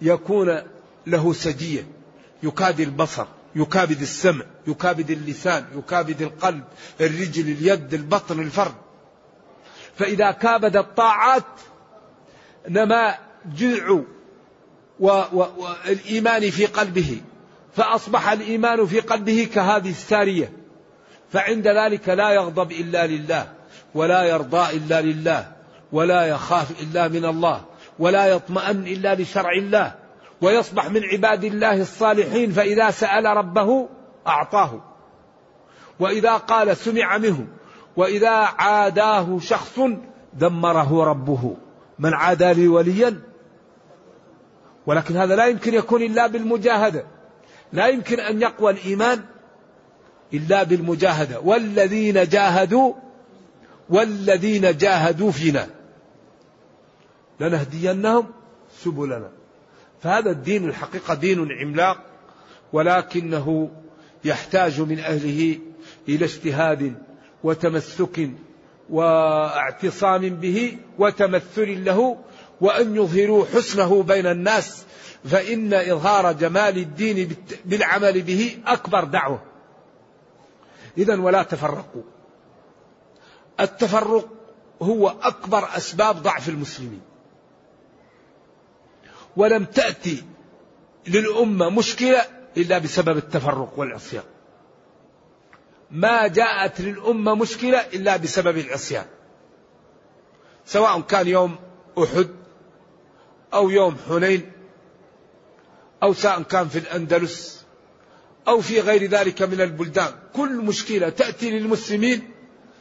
يكون 0.01 0.61
له 1.07 1.33
سجية. 1.33 1.98
يكاد 2.43 2.79
البصر 2.79 3.25
يكابد 3.55 4.01
السمع 4.01 4.45
يكابد 4.67 5.11
اللسان 5.11 5.65
يكابد 5.77 6.21
القلب 6.21 6.63
الرجل 7.01 7.51
اليد 7.51 7.93
البطن 7.93 8.39
الفرد. 8.39 8.75
فإذا 9.95 10.31
كابد 10.31 10.77
الطاعات 10.77 11.43
نما 12.69 13.17
جذع 13.55 13.99
والإيمان 14.99 16.49
في 16.49 16.65
قلبه. 16.65 17.21
فأصبح 17.75 18.29
الإيمان 18.29 18.85
في 18.85 18.99
قلبه 18.99 19.49
كهذه 19.53 19.89
السارية. 19.89 20.51
فعند 21.31 21.67
ذلك 21.67 22.09
لا 22.09 22.29
يغضب 22.29 22.71
إلا 22.71 23.07
لله 23.07 23.53
ولا 23.95 24.23
يرضى 24.23 24.77
إلا 24.77 25.01
لله 25.01 25.51
ولا 25.91 26.25
يخاف 26.25 26.81
إلا 26.81 27.07
من 27.07 27.25
الله 27.25 27.65
ولا 27.99 28.27
يطمئن 28.27 28.87
إلا 28.87 29.15
لشرع 29.15 29.51
الله. 29.51 29.98
ويصبح 30.41 30.89
من 30.89 31.03
عباد 31.03 31.43
الله 31.43 31.81
الصالحين 31.81 32.51
فإذا 32.51 32.91
سأل 32.91 33.25
ربه 33.25 33.89
أعطاه. 34.27 34.81
وإذا 35.99 36.37
قال 36.37 36.77
سمع 36.77 37.17
منه 37.17 37.47
وإذا 37.97 38.29
عاداه 38.29 39.39
شخص 39.39 39.79
دمره 40.33 41.03
ربه. 41.03 41.55
من 41.99 42.13
عادى 42.13 42.53
لي 42.53 42.67
وليا؟ 42.67 43.21
ولكن 44.85 45.17
هذا 45.17 45.35
لا 45.35 45.45
يمكن 45.45 45.73
يكون 45.73 46.01
إلا 46.01 46.27
بالمجاهدة. 46.27 47.05
لا 47.73 47.87
يمكن 47.87 48.19
أن 48.19 48.41
يقوى 48.41 48.71
الإيمان 48.71 49.21
إلا 50.33 50.63
بالمجاهدة. 50.63 51.39
والذين 51.39 52.27
جاهدوا 52.27 52.93
والذين 53.89 54.77
جاهدوا 54.77 55.31
فينا. 55.31 55.67
لنهدينهم 57.39 58.25
سبلنا. 58.83 59.38
فهذا 60.01 60.31
الدين 60.31 60.69
الحقيقة 60.69 61.13
دين 61.13 61.51
عملاق 61.51 61.97
ولكنه 62.73 63.71
يحتاج 64.23 64.81
من 64.81 64.99
أهله 64.99 65.59
إلى 66.09 66.25
اجتهاد 66.25 66.95
وتمسك 67.43 68.29
واعتصام 68.89 70.29
به 70.29 70.77
وتمثل 70.97 71.85
له 71.85 72.17
وأن 72.61 72.95
يظهروا 72.95 73.45
حسنه 73.45 74.03
بين 74.03 74.25
الناس 74.25 74.83
فإن 75.25 75.73
إظهار 75.73 76.31
جمال 76.31 76.77
الدين 76.77 77.35
بالعمل 77.65 78.21
به 78.21 78.57
أكبر 78.65 79.03
دعوة. 79.03 79.43
إذا 80.97 81.19
ولا 81.19 81.43
تفرقوا. 81.43 82.03
التفرق 83.59 84.27
هو 84.81 85.09
أكبر 85.09 85.67
أسباب 85.77 86.15
ضعف 86.21 86.49
المسلمين. 86.49 87.01
ولم 89.37 89.65
تأتي 89.65 90.23
للأمة 91.07 91.69
مشكلة 91.69 92.21
إلا 92.57 92.77
بسبب 92.77 93.17
التفرق 93.17 93.73
والعصيان. 93.77 94.23
ما 95.91 96.27
جاءت 96.27 96.81
للأمة 96.81 97.35
مشكلة 97.35 97.79
إلا 97.79 98.17
بسبب 98.17 98.57
العصيان. 98.57 99.05
سواء 100.65 101.01
كان 101.01 101.27
يوم 101.27 101.55
أحد 102.03 102.29
أو 103.53 103.69
يوم 103.69 103.97
حنين 104.09 104.51
أو 106.03 106.13
سواء 106.13 106.41
كان 106.41 106.67
في 106.67 106.79
الأندلس 106.79 107.65
أو 108.47 108.61
في 108.61 108.79
غير 108.79 109.09
ذلك 109.09 109.41
من 109.41 109.61
البلدان. 109.61 110.13
كل 110.35 110.55
مشكلة 110.55 111.09
تأتي 111.09 111.59
للمسلمين 111.59 112.31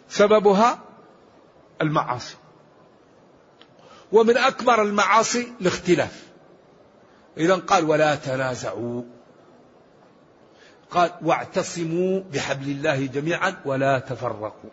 سببها 0.08 0.84
المعاصي. 1.82 2.36
ومن 4.12 4.36
أكبر 4.36 4.82
المعاصي 4.82 5.52
الاختلاف. 5.60 6.27
إذا 7.38 7.54
قال 7.54 7.84
ولا 7.84 8.14
تنازعوا. 8.14 9.02
قال 10.90 11.10
واعتصموا 11.22 12.20
بحبل 12.32 12.70
الله 12.70 13.06
جميعا 13.06 13.56
ولا 13.64 13.98
تفرقوا. 13.98 14.70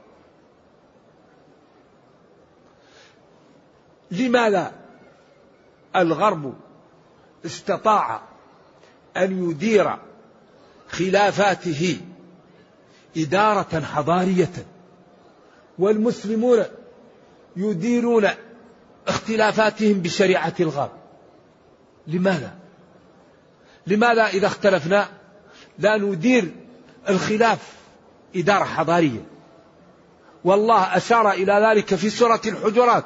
لماذا 4.12 4.72
الغرب 5.96 6.54
استطاع 7.46 8.22
أن 9.18 9.50
يدير 9.50 9.96
خلافاته 10.90 12.00
إدارة 13.18 13.80
حضارية 13.80 14.66
والمسلمون 15.80 16.64
يديرون 17.56 18.30
اختلافاتهم 19.08 19.94
بشريعة 19.94 20.54
الغرب؟ 20.60 21.05
لماذا؟ 22.08 22.54
لماذا 23.88 24.28
إذا 24.28 24.48
اختلفنا 24.48 25.08
لا 25.80 25.98
ندير 25.98 26.52
الخلاف 27.10 27.74
إدارة 28.36 28.64
حضارية؟ 28.64 29.26
والله 30.44 30.98
أشار 30.98 31.32
إلى 31.32 31.54
ذلك 31.54 31.96
في 31.96 32.10
سورة 32.10 32.42
الحجرات. 32.46 33.06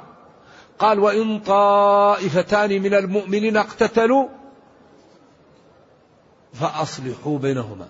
قال 0.80 1.00
وإن 1.00 1.40
طائفتان 1.40 2.82
من 2.82 2.94
المؤمنين 2.94 3.58
اقتتلوا 3.58 4.28
فأصلحوا 6.54 7.40
بينهما. 7.40 7.88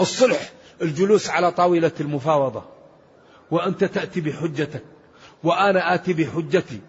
الصلح 0.00 0.52
الجلوس 0.82 1.30
على 1.30 1.50
طاولة 1.50 1.92
المفاوضة. 2.00 2.64
وأنت 3.50 3.84
تأتي 3.84 4.20
بحجتك 4.20 4.84
وأنا 5.44 5.94
آتي 5.94 6.12
بحجتي 6.12 6.80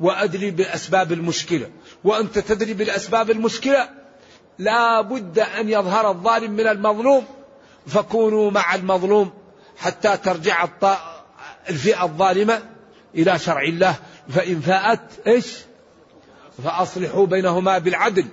وأدري 0.00 0.50
بأسباب 0.50 1.12
المشكلة. 1.12 1.70
وأنت 2.04 2.38
تدري 2.38 2.74
بالأسباب 2.74 3.30
المشكلة. 3.30 3.88
لا 4.58 5.00
بد 5.00 5.38
أن 5.38 5.68
يظهر 5.68 6.10
الظالم 6.10 6.52
من 6.52 6.66
المظلوم. 6.66 7.24
فكونوا 7.86 8.50
مع 8.50 8.74
المظلوم 8.74 9.32
حتى 9.76 10.16
ترجع 10.16 10.68
الفئة 11.68 12.04
الظالمة 12.04 12.62
إلى 13.14 13.38
شرع 13.38 13.62
الله. 13.62 13.94
فإن 14.28 14.60
فاءت 14.60 15.00
إيش؟ 15.26 15.58
فأصلحوا 16.64 17.26
بينهما 17.26 17.78
بالعدل. 17.78 18.24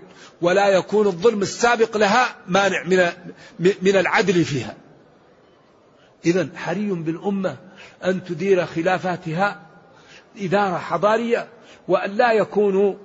ولا 0.42 0.68
يكون 0.68 1.08
الظلم 1.08 1.42
السابق 1.42 1.98
لها 1.98 2.36
مانع 2.48 2.84
من 2.84 3.12
من 3.60 3.98
العدل 3.98 4.46
فيها. 4.46 4.76
إذا 6.26 6.50
حري 6.56 6.90
بالأمة 6.92 7.58
أن 8.06 8.24
تدير 8.24 8.66
خلافاتها 8.66 9.62
إدارة 10.38 10.78
حضارية 10.78 11.48
وأن 11.88 12.12
لا 12.12 12.32
يكونوا 12.32 12.96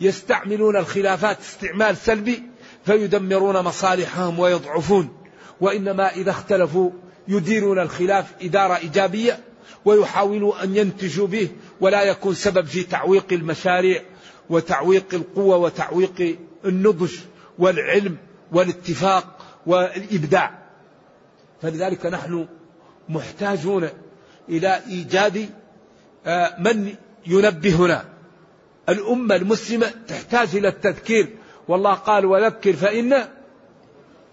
يستعملون 0.00 0.76
الخلافات 0.76 1.40
استعمال 1.40 1.96
سلبي 1.96 2.42
فيدمرون 2.84 3.60
مصالحهم 3.60 4.38
ويضعفون. 4.38 5.16
وإنما 5.60 6.10
إذا 6.10 6.30
اختلفوا 6.30 6.90
يديرون 7.28 7.78
الخلاف 7.78 8.34
إدارة 8.42 8.76
إيجابية 8.76 9.38
ويحاولوا 9.84 10.64
أن 10.64 10.76
ينتجوا 10.76 11.26
به 11.26 11.48
ولا 11.80 12.02
يكون 12.02 12.34
سبب 12.34 12.66
في 12.66 12.82
تعويق 12.82 13.32
المشاريع 13.32 14.02
وتعويق 14.50 15.04
القوة 15.12 15.56
وتعويق 15.56 16.38
النضج 16.64 17.12
والعلم 17.58 18.16
والاتفاق 18.52 19.38
والإبداع. 19.66 20.58
فلذلك 21.62 22.06
نحن 22.06 22.48
محتاجون 23.08 23.88
إلى 24.48 24.80
إيجاد 24.88 25.48
آه، 26.26 26.56
من 26.60 26.94
ينبهنا. 27.26 28.04
الأمة 28.88 29.36
المسلمة 29.36 29.92
تحتاج 30.08 30.56
إلى 30.56 30.68
التذكير. 30.68 31.36
والله 31.68 31.94
قال 31.94 32.26
وذكر 32.26 32.72
فإن 32.72 33.28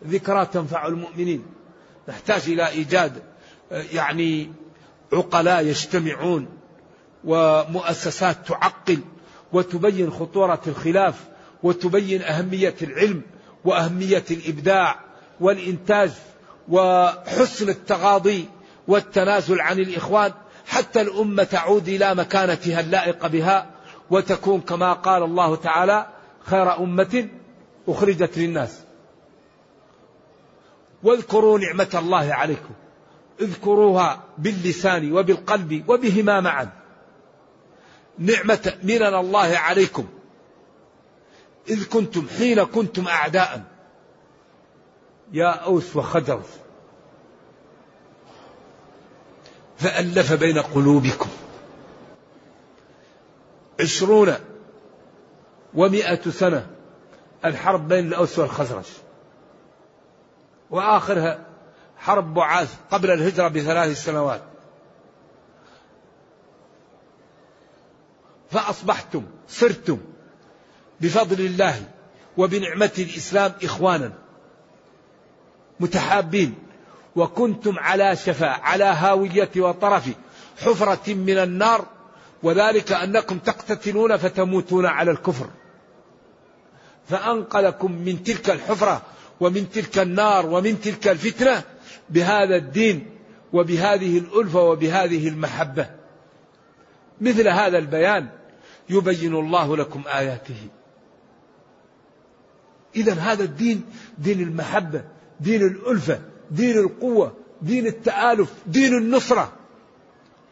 ذكرى 0.08 0.46
تنفع 0.46 0.88
المؤمنين. 0.88 1.46
نحتاج 2.10 2.42
إلى 2.48 2.68
إيجاد 2.70 3.24
يعني 3.72 4.52
عقلاء 5.14 5.66
يجتمعون 5.66 6.48
ومؤسسات 7.24 8.38
تعقل 8.48 9.00
وتبين 9.54 10.12
خطورة 10.12 10.62
الخلاف 10.68 11.16
وتبين 11.64 12.22
أهمية 12.22 12.76
العلم 12.82 13.22
وأهمية 13.66 14.24
الإبداع 14.32 15.00
والإنتاج 15.40 16.12
وحسن 16.70 17.70
التغاضي 17.70 18.46
والتنازل 18.88 19.62
عن 19.62 19.80
الإخوان. 19.80 20.32
حتى 20.68 21.02
الأمة 21.02 21.44
تعود 21.44 21.88
إلى 21.88 22.16
مكانتها 22.16 22.80
اللائقة 22.80 23.28
بها. 23.28 23.73
وتكون 24.10 24.62
كما 24.62 24.94
قال 24.94 25.24
الله 25.24 25.56
تعالى 25.56 26.08
خير 26.46 26.78
أمة 26.78 27.28
أخرجت 27.88 28.38
للناس. 28.38 28.80
واذكروا 31.04 31.60
نعمة 31.60 31.90
الله 31.96 32.34
عليكم. 32.34 32.74
اذكروها 33.42 34.24
باللسان 34.38 35.14
وبالقلب 35.14 35.90
وبهما 35.90 36.42
معا. 36.42 36.70
نعمة 38.18 38.74
من 38.84 39.04
الله 39.04 39.58
عليكم. 39.58 40.06
إذ 41.70 41.90
كنتم 41.90 42.28
حين 42.38 42.64
كنتم 42.64 43.08
أعداء. 43.08 43.64
يا 45.34 45.50
أوس 45.50 45.96
وخزرج 45.96 46.44
فألف 49.78 50.34
بين 50.34 50.58
قلوبكم. 50.58 51.30
عشرون 53.80 54.34
ومائة 55.74 56.30
سنة 56.30 56.68
الحرب 57.46 57.88
بين 57.88 58.08
الأوس 58.08 58.40
والخزرج. 58.40 58.86
وآخرها 60.70 61.46
حرب 61.98 62.34
بعاث 62.34 62.76
قبل 62.92 63.12
الهجرة 63.12 63.48
بثلاث 63.48 64.04
سنوات. 64.04 64.42
فأصبحتم 68.52 69.24
صرتم 69.48 69.98
بفضل 71.02 71.46
الله 71.46 71.82
وبنعمة 72.38 72.92
الإسلام 72.98 73.54
إخوانا 73.64 74.14
متحابين 75.80 76.56
وكنتم 77.16 77.80
على 77.80 78.16
شفا 78.16 78.48
على 78.48 78.84
هاوية 78.84 79.50
وطرف 79.58 80.10
حفرة 80.58 81.14
من 81.14 81.38
النار 81.38 81.86
وذلك 82.44 82.92
أنكم 82.92 83.38
تقتتلون 83.38 84.18
فتموتون 84.18 84.86
على 84.86 85.12
الكفر. 85.12 85.50
فأنقذكم 87.10 87.92
من 87.92 88.24
تلك 88.24 88.50
الحفرة 88.50 89.02
ومن 89.40 89.70
تلك 89.70 90.00
النار 90.00 90.46
ومن 90.46 90.82
تلك 90.82 91.08
الفتنة 91.08 91.64
بهذا 92.10 92.56
الدين 92.56 93.10
وبهذه 93.54 94.18
الألفة 94.18 94.62
وبهذه 94.62 95.28
المحبة. 95.28 95.90
مثل 97.22 97.48
هذا 97.48 97.78
البيان 97.78 98.30
يبين 98.90 99.36
الله 99.36 99.78
لكم 99.78 100.04
آياته. 100.08 100.68
إذا 102.96 103.14
هذا 103.14 103.44
الدين 103.44 103.84
دين 104.18 104.42
المحبة 104.42 105.04
دين 105.40 105.62
الألفة 105.62 106.22
دين 106.52 106.78
القوة 106.78 107.34
دين 107.62 107.88
التآلف 107.88 108.54
دين 108.68 108.98
النصرة. 108.98 109.54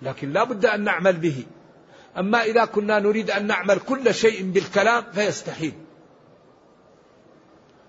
لكن 0.02 0.34
لا 0.34 0.44
بد 0.44 0.66
أن 0.66 0.84
نعمل 0.84 1.18
به. 1.18 1.46
أما 2.18 2.44
إذا 2.44 2.66
كنا 2.66 3.00
نريد 3.00 3.32
أن 3.32 3.48
نعمل 3.48 3.80
كل 3.80 4.14
شيء 4.14 4.52
بالكلام 4.52 5.04
فيستحيل. 5.14 5.74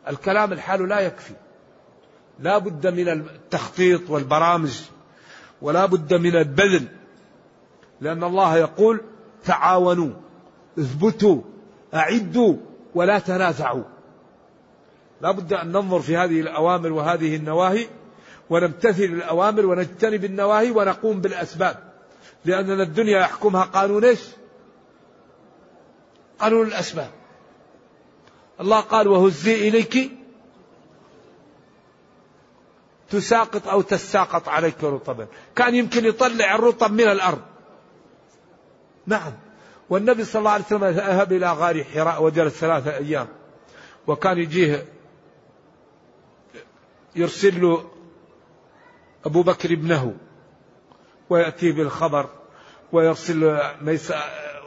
الكلام 0.08 0.52
الحال 0.52 0.88
لا 0.88 1.00
يكفي. 1.00 1.34
لا 2.40 2.58
بد 2.58 2.86
من 2.86 3.08
التخطيط 3.08 4.10
والبرامج 4.10 4.80
ولا 5.62 5.86
بد 5.86 6.14
من 6.14 6.36
البذل 6.36 6.88
لأن 8.00 8.24
الله 8.24 8.56
يقول 8.56 9.00
تعاونوا 9.44 10.10
اثبتوا 10.78 11.40
أعدوا 11.94 12.56
ولا 12.94 13.18
تنازعوا. 13.18 13.84
لا 15.20 15.30
بد 15.30 15.52
أن 15.52 15.72
ننظر 15.72 16.00
في 16.00 16.16
هذه 16.16 16.40
الأوامر 16.40 16.92
وهذه 16.92 17.36
النواهي 17.36 17.86
ونمتثل 18.50 19.02
الأوامر 19.02 19.66
ونجتنب 19.66 20.24
النواهي 20.24 20.70
ونقوم 20.70 21.20
بالأسباب. 21.20 21.91
لأننا 22.44 22.82
الدنيا 22.82 23.20
يحكمها 23.20 23.64
قانون 23.64 24.04
إيش؟ 24.04 24.20
قانون 26.38 26.66
الأسباب. 26.66 27.10
الله 28.60 28.80
قال 28.80 29.08
وهزي 29.08 29.68
إليك 29.68 30.10
تساقط 33.10 33.68
أو 33.68 33.82
تساقط 33.82 34.48
عليك 34.48 34.84
رطبا. 34.84 35.26
كان 35.56 35.74
يمكن 35.74 36.04
يطلع 36.04 36.54
الرطب 36.54 36.92
من 36.92 37.08
الأرض. 37.08 37.42
نعم. 39.06 39.32
والنبي 39.90 40.24
صلى 40.24 40.40
الله 40.40 40.50
عليه 40.50 40.64
وسلم 40.64 40.84
ذهب 40.84 41.32
إلى 41.32 41.52
غار 41.52 41.84
حراء 41.84 42.22
وجلس 42.22 42.54
ثلاثة 42.54 42.96
أيام. 42.96 43.28
وكان 44.06 44.38
يجيه 44.38 44.86
يرسل 47.16 47.60
له 47.60 47.90
أبو 49.26 49.42
بكر 49.42 49.72
ابنه. 49.72 50.16
ويأتيه 51.32 51.72
بالخبر 51.72 52.28
ويرسل 52.92 53.58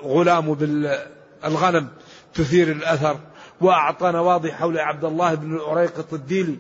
غلامه 0.04 0.56
بالغنم 0.56 1.88
تثير 2.34 2.72
الأثر 2.72 3.20
وأعطى 3.62 4.12
نواضي 4.12 4.52
حول 4.52 4.80
عبد 4.80 5.06
الله 5.06 5.34
بن 5.34 5.56
الأريقط 5.56 6.14
الديلي. 6.14 6.58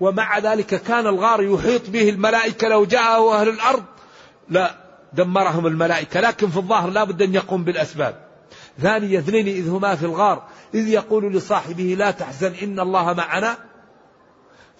ومع 0.00 0.38
ذلك 0.38 0.66
كان 0.66 1.06
الغار 1.06 1.42
يحيط 1.42 1.90
به 1.90 2.08
الملائكة 2.08 2.68
لو 2.68 2.84
جاءه 2.84 3.40
أهل 3.40 3.48
الأرض. 3.48 3.84
لا 4.48 4.74
دمرهم 5.12 5.66
الملائكة 5.66 6.20
لكن 6.20 6.48
في 6.48 6.56
الظاهر 6.56 6.90
لا 6.90 7.04
بد 7.04 7.22
أن 7.22 7.34
يقوم 7.34 7.64
بالأسباب. 7.64 8.14
ثاني 8.78 9.18
اثنين 9.18 9.46
إذ 9.46 9.68
هما 9.68 9.96
في 9.96 10.06
الغار 10.06 10.42
إذ 10.74 10.88
يقول 10.88 11.32
لصاحبه 11.32 11.96
لا 11.98 12.10
تحزن 12.10 12.52
إن 12.62 12.80
الله 12.80 13.12
معنا. 13.12 13.56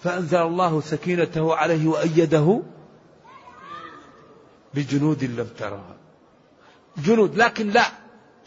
فأنزل 0.03 0.41
الله 0.41 0.81
سكينته 0.81 1.55
عليه 1.55 1.87
وأيده 1.87 2.61
بجنود 4.73 5.23
لم 5.23 5.47
ترها. 5.57 5.95
جنود 6.97 7.37
لكن 7.37 7.69
لا. 7.69 7.85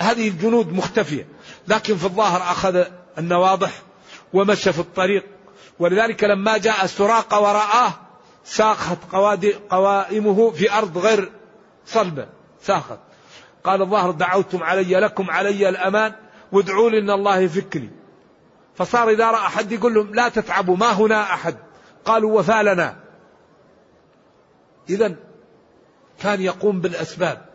هذه 0.00 0.28
الجنود 0.28 0.72
مختفية. 0.72 1.28
لكن 1.68 1.96
في 1.96 2.04
الظاهر 2.04 2.42
أخذ 2.42 2.84
النواضح 3.18 3.82
ومشى 4.32 4.72
في 4.72 4.78
الطريق. 4.78 5.24
ولذلك 5.78 6.24
لما 6.24 6.58
جاء 6.58 6.86
سراقة 6.86 7.40
ورآه 7.40 7.92
ساقت 8.44 8.98
قوائمه 9.70 10.50
في 10.50 10.72
أرض 10.72 10.98
غير 10.98 11.32
صلبة. 11.86 12.26
ساقت 12.62 12.98
قال 13.64 13.82
الظاهر 13.82 14.10
دعوتم 14.10 14.62
علي 14.62 15.00
لكم 15.00 15.30
علي 15.30 15.68
الأمان 15.68 16.12
وادعوا 16.52 16.90
لي 16.90 16.98
أن 16.98 17.10
الله 17.10 17.38
يفكني. 17.38 17.90
فصار 18.74 19.08
إذا 19.10 19.30
رأى 19.30 19.46
أحد 19.46 19.72
يقول 19.72 19.94
لهم 19.94 20.14
لا 20.14 20.28
تتعبوا 20.28 20.76
ما 20.76 20.92
هنا 20.92 21.22
أحد؟ 21.22 21.56
قالوا 22.04 22.38
وفى 22.38 22.62
لنا. 22.62 22.96
إذا 24.90 25.16
كان 26.22 26.40
يقوم 26.40 26.80
بالأسباب. 26.80 27.46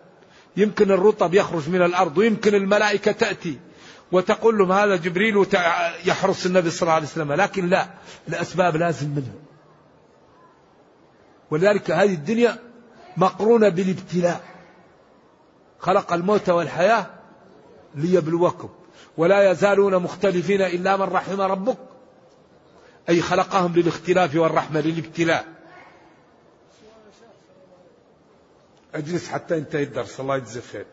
يمكن 0.58 0.92
الرطب 0.92 1.34
يخرج 1.34 1.70
من 1.70 1.82
الأرض 1.82 2.18
ويمكن 2.18 2.56
الملائكة 2.56 3.12
تأتي 3.12 3.60
وتقول 4.12 4.58
لهم 4.58 4.72
هذا 4.72 4.96
جبريل 4.96 5.48
يحرس 6.06 6.46
النبي 6.46 6.70
صلى 6.70 6.82
الله 6.82 6.94
عليه 6.94 7.06
وسلم 7.06 7.34
لكن 7.34 7.70
لا 7.70 7.88
الأسباب 8.28 8.76
لازم 8.76 9.10
منها 9.10 9.34
ولذلك 11.52 11.92
هذه 11.92 12.14
الدنيا 12.14 12.58
مقرونة 13.18 13.70
بالابتلاء. 13.70 14.44
خلق 15.80 16.14
الموت 16.14 16.50
والحياة 16.50 17.06
ليبلوكم. 17.96 18.70
ولا 19.18 19.52
يزالون 19.52 19.98
مختلفين 19.98 20.62
إلا 20.62 20.98
من 20.98 21.04
رحم 21.04 21.42
ربك. 21.42 21.78
أي 23.10 23.22
خلقهم 23.22 23.74
للاختلاف 23.76 24.36
والرحمة 24.36 24.80
للابتلاء. 24.80 25.46
أجلس 28.96 29.30
حتى 29.30 29.58
ينتهي 29.58 29.84
الدرس. 29.84 30.20
الله 30.20 30.38
يجزيك 30.38 30.64
خير. 30.64 30.86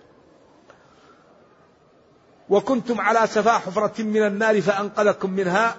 وكنتم 2.49 3.01
على 3.01 3.27
شفا 3.27 3.59
حفرة 3.59 4.03
من 4.03 4.27
النار 4.27 4.61
فأنقذكم 4.61 5.31
منها. 5.31 5.77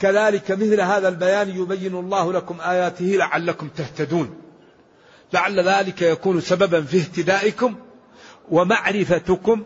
كذلك 0.00 0.50
مثل 0.50 0.80
هذا 0.80 1.08
البيان 1.08 1.48
يبين 1.48 1.94
الله 1.94 2.32
لكم 2.32 2.60
آياته 2.60 3.04
لعلكم 3.04 3.68
تهتدون. 3.68 4.40
لعل 5.32 5.60
ذلك 5.60 6.02
يكون 6.02 6.40
سببا 6.40 6.82
في 6.82 6.98
اهتدائكم 6.98 7.74
ومعرفتكم 8.50 9.64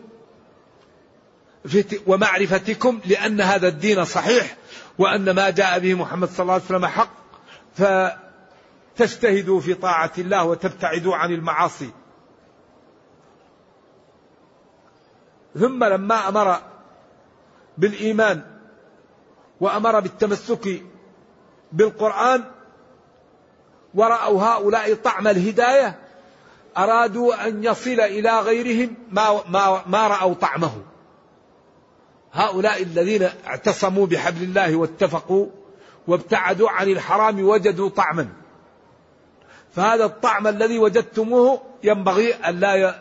ومعرفتكم 2.07 2.99
لأن 3.05 3.41
هذا 3.41 3.67
الدين 3.67 4.05
صحيح 4.05 4.57
وأن 4.97 5.31
ما 5.31 5.49
جاء 5.49 5.79
به 5.79 5.93
محمد 5.93 6.29
صلى 6.29 6.39
الله 6.39 6.53
عليه 6.53 6.63
وسلم 6.63 6.85
حق. 6.85 7.17
فتجتهدوا 8.97 9.59
في 9.59 9.73
طاعة 9.73 10.11
الله 10.17 10.45
وتبتعدوا 10.45 11.15
عن 11.15 11.31
المعاصي. 11.31 11.89
ثم 15.59 15.83
لما 15.83 16.27
أمر 16.29 16.61
بالإيمان 17.77 18.41
وأمر 19.61 19.99
بالتمسك 19.99 20.81
بالقرآن 21.71 22.43
ورأوا 23.93 24.43
هؤلاء 24.43 24.93
طعم 24.93 25.27
الهداية 25.27 25.99
أرادوا 26.77 27.47
أن 27.47 27.63
يصل 27.63 27.99
إلى 27.99 28.39
غيرهم 28.39 28.95
ما 29.11 29.41
ما 29.49 29.81
ما 29.87 30.07
رأوا 30.07 30.33
طعمه. 30.33 30.81
هؤلاء 32.33 32.83
الذين 32.83 33.29
اعتصموا 33.47 34.05
بحبل 34.05 34.43
الله 34.43 34.75
واتفقوا 34.75 35.47
وابتعدوا 36.07 36.69
عن 36.69 36.87
الحرام 36.87 37.43
وجدوا 37.43 37.89
طعما. 37.89 38.46
فهذا 39.77 40.05
الطعم 40.05 40.47
الذي 40.47 40.79
وجدتموه 40.79 41.61
ينبغي 41.83 42.49
ألا 42.49 42.99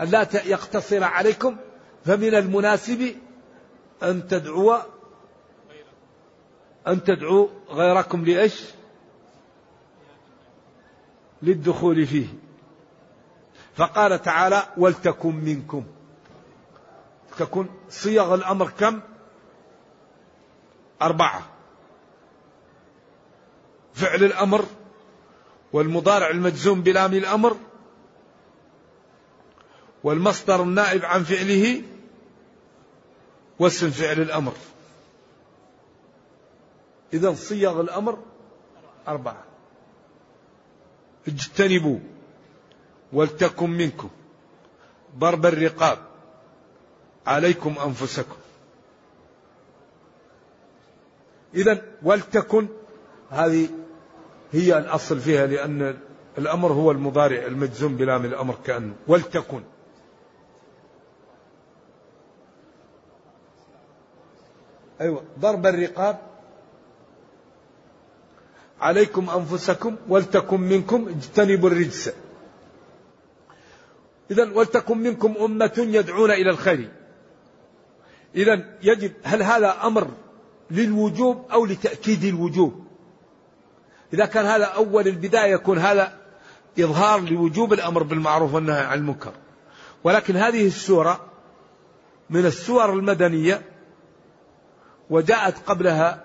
ألا 0.00 0.26
يقتصر 0.44 1.04
عليكم 1.04 1.56
فمن 2.04 2.34
المناسب 2.34 3.14
أن 4.02 4.28
تدعو 4.28 4.76
أن 6.86 7.04
تدعو 7.04 7.50
غيركم 7.70 8.24
لإيش؟ 8.24 8.64
للدخول 11.42 12.06
فيه. 12.06 12.26
فقال 13.74 14.22
تعالى 14.22 14.62
ولتكن 14.76 15.34
منكم. 15.34 15.84
تكون 17.38 17.68
صيغ 17.88 18.34
الأمر 18.34 18.70
كم؟ 18.70 19.00
أربعة. 21.02 21.42
فعل 23.94 24.24
الأمر 24.24 24.64
والمضارع 25.72 26.30
المجزوم 26.30 26.82
بلام 26.82 27.14
الأمر 27.14 27.56
والمصدر 30.04 30.62
النائب 30.62 31.04
عن 31.04 31.24
فعله 31.24 31.82
واسم 33.58 33.90
فعل 33.90 34.20
الأمر. 34.20 34.52
إذا 37.14 37.34
صيغ 37.34 37.80
الأمر 37.80 38.18
أربعة. 39.08 39.44
اجتنبوا 41.28 41.98
ولتكن 43.12 43.70
منكم 43.70 44.10
ضرب 45.18 45.46
الرقاب 45.46 45.98
عليكم 47.26 47.74
أنفسكم. 47.86 48.36
إذا 51.54 51.82
ولتكن 52.02 52.68
هذه 53.30 53.68
هي 54.52 54.78
الأصل 54.78 55.20
فيها 55.20 55.46
لأن 55.46 55.98
الأمر 56.38 56.72
هو 56.72 56.90
المضارع 56.90 57.46
المجزوم 57.46 57.96
بلام 57.96 58.24
الأمر 58.24 58.54
كأنه 58.64 58.94
ولتكن. 59.08 59.62
أيوة 65.00 65.22
ضرب 65.38 65.66
الرقاب. 65.66 66.18
عليكم 68.80 69.30
أنفسكم 69.30 69.96
ولتكن 70.08 70.60
منكم 70.60 71.08
اجتنبوا 71.08 71.68
الرجس. 71.68 72.12
إذا 74.30 74.52
ولتكن 74.52 74.98
منكم 74.98 75.34
أمة 75.40 75.72
يدعون 75.78 76.30
إلى 76.30 76.50
الخير. 76.50 76.88
إذا 78.34 78.78
يجب 78.82 79.12
هل 79.22 79.42
هذا 79.42 79.76
أمر 79.82 80.08
للوجوب 80.70 81.46
أو 81.52 81.66
لتأكيد 81.66 82.24
الوجوب؟ 82.24 82.91
إذا 84.12 84.26
كان 84.26 84.46
هذا 84.46 84.64
أول 84.64 85.08
البداية 85.08 85.52
يكون 85.52 85.78
هذا 85.78 86.18
إظهار 86.78 87.20
لوجوب 87.20 87.72
الأمر 87.72 88.02
بالمعروف 88.02 88.54
والنهي 88.54 88.80
عن 88.80 88.98
المنكر. 88.98 89.32
ولكن 90.04 90.36
هذه 90.36 90.66
السورة 90.66 91.26
من 92.30 92.46
السور 92.46 92.92
المدنية 92.92 93.62
وجاءت 95.10 95.58
قبلها 95.66 96.24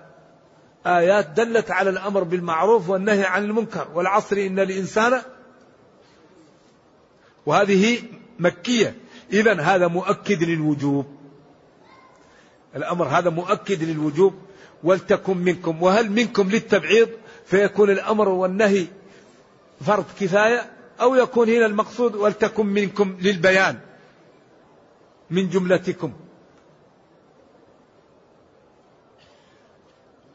آيات 0.86 1.30
دلت 1.30 1.70
على 1.70 1.90
الأمر 1.90 2.22
بالمعروف 2.22 2.88
والنهي 2.88 3.24
عن 3.24 3.44
المنكر 3.44 3.88
والعصر 3.94 4.36
إن 4.36 4.58
الإنسان 4.58 5.22
وهذه 7.46 8.02
مكية. 8.38 8.96
إذا 9.32 9.60
هذا 9.60 9.86
مؤكد 9.88 10.42
للوجوب. 10.42 11.06
الأمر 12.76 13.08
هذا 13.08 13.30
مؤكد 13.30 13.82
للوجوب. 13.82 14.34
ولتكن 14.84 15.36
منكم. 15.36 15.82
وهل 15.82 16.10
منكم 16.12 16.48
للتبعيض؟ 16.48 17.08
فيكون 17.50 17.90
الأمر 17.90 18.28
والنهي 18.28 18.86
فرض 19.80 20.04
كفاية 20.20 20.70
أو 21.00 21.14
يكون 21.14 21.48
هنا 21.48 21.66
المقصود 21.66 22.14
ولتكن 22.14 22.66
منكم 22.66 23.16
للبيان 23.20 23.80
من 25.30 25.48
جملتكم. 25.48 26.12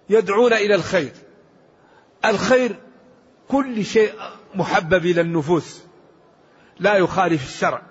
يدعون 0.10 0.54
إلى 0.54 0.76
الخير. 0.76 1.12
الخير 2.26 2.76
كل 3.48 3.86
شيء 3.86 4.14
محبب 4.56 5.06
إلى 5.06 5.22
النفوس. 5.22 5.82
لا 6.80 6.96
يخالف 6.96 7.48
الشرع. 7.48 7.82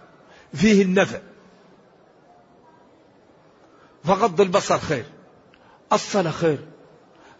فيه 0.54 0.82
النفع. 0.82 1.18
فغض 4.04 4.40
البصر 4.40 4.78
خير. 4.78 5.04
الصلاة 5.92 6.30
خير. 6.30 6.58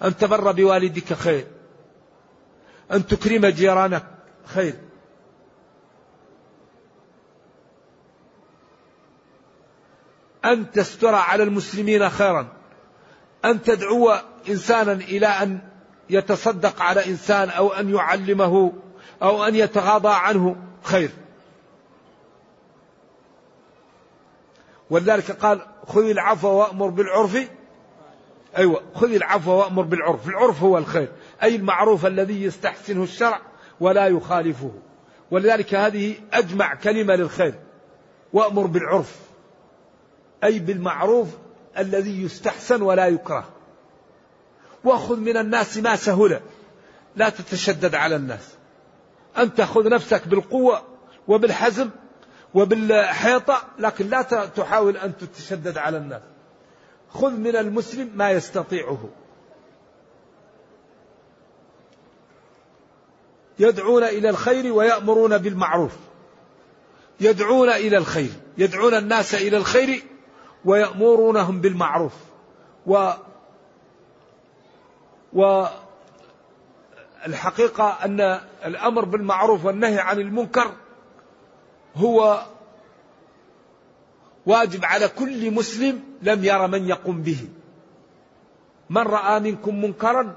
أن 0.03 0.17
تبر 0.17 0.53
بوالدك 0.53 1.13
خير. 1.13 1.47
أن 2.93 3.07
تكرم 3.07 3.47
جيرانك. 3.47 4.05
خير. 4.45 4.75
أن 10.45 10.71
تستر 10.71 11.15
على 11.15 11.43
المسلمين 11.43 12.11
خيرا. 12.11 12.49
أن 13.45 13.63
تدعو 13.63 14.13
إنسانا 14.49 14.93
إلى 14.93 15.27
أن 15.27 15.61
يتصدق 16.11 16.83
على 16.83 17.07
إنسان 17.07 17.49
أو 17.49 17.73
أن 17.73 17.95
يعلمه 17.95 18.73
أو 19.23 19.45
أن 19.45 19.55
يتغاضى 19.55 20.13
عنه. 20.13 20.57
خير. 20.83 21.11
ولذلك 24.91 25.31
قال 25.31 25.67
خذ 25.87 26.05
العفو 26.05 26.49
وأمر 26.49 26.87
بالعرف. 26.87 27.49
أيوة 28.57 28.83
خذ 28.95 29.13
العفو 29.13 29.51
وأمر 29.51 29.83
بالعرف. 29.83 30.29
العرف 30.29 30.63
هو 30.63 30.79
الخير. 30.79 31.09
أي 31.43 31.57
المعروف 31.57 32.07
الذي 32.07 32.43
يستحسنه 32.43 33.03
الشرع 33.03 33.41
ولا 33.81 34.07
يخالفه. 34.07 34.73
ولذلك 35.31 35.75
هذه 35.75 36.15
أجمع 36.33 36.75
كلمة 36.75 37.15
للخير. 37.15 37.55
وأمر 38.33 38.67
بالعرف. 38.67 39.17
أي 40.45 40.59
بالمعروف 40.59 41.29
الذي 41.79 42.23
يستحسن 42.23 42.83
ولا 42.83 43.07
يكره. 43.07 43.49
وخذ 44.85 45.17
من 45.17 45.37
الناس 45.37 45.79
ما 45.79 45.97
سهل. 45.97 46.41
لا 47.17 47.29
تتشدد 47.29 47.95
على 47.95 48.17
الناس. 48.17 48.49
أن 49.39 49.55
تأخذ 49.55 49.89
نفسك 49.89 50.29
بالقوة 50.29 50.83
وبالحزم 51.29 51.91
وبالحيطة 52.55 53.63
لكن 53.79 54.09
لا 54.09 54.23
تحاول 54.57 54.97
أن 54.97 55.17
تتشدد 55.17 55.79
على 55.79 55.97
الناس. 55.97 56.23
خذ 57.15 57.31
من 57.31 57.57
المسلم 57.57 58.11
ما 58.15 58.31
يستطيعه. 58.31 59.09
يدعون 63.59 64.05
إلى 64.05 64.31
الخير 64.31 64.73
ويأمرون 64.73 65.39
بالمعروف. 65.39 65.97
يدعون 67.21 67.69
إلى 67.69 67.97
الخير. 67.97 68.31
يدعون 68.59 68.95
الناس 68.95 69.35
إلى 69.35 69.57
الخير 69.57 70.03
ويأمرونهم 70.65 71.61
بالمعروف. 71.61 72.15
و 72.87 73.13
والحقيقة 77.27 77.99
أن 78.05 78.41
الأمر 78.65 79.05
بالمعروف 79.05 79.65
والنهي 79.65 79.99
عن 79.99 80.21
المنكر 80.21 80.73
هو 81.97 82.43
واجب 84.47 84.85
على 84.85 85.09
كل 85.09 85.51
مسلم 85.51 86.01
لم 86.23 86.45
ير 86.45 86.67
من 86.67 86.89
يقوم 86.89 87.23
به. 87.23 87.49
من 88.91 89.03
رأى 89.03 89.41
منكم 89.41 89.85
منكرا 89.85 90.37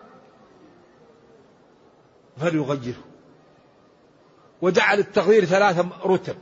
فليغيره. 2.37 3.03
وجعل 4.61 4.99
التغيير 4.99 5.45
ثلاثة 5.45 5.89
رتب. 6.05 6.35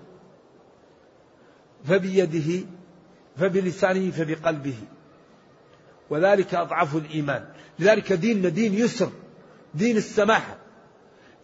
فبيده 1.86 2.66
فبلسانه 3.38 4.12
فبقلبه. 4.12 4.78
وذلك 6.10 6.56
أضعف 6.56 6.96
الإيمان. 6.96 7.46
لذلك 7.80 8.14
ديننا 8.14 8.50
دين 8.50 8.74
يسر 8.74 9.12
دين 9.74 9.98
السماحة 9.98 10.58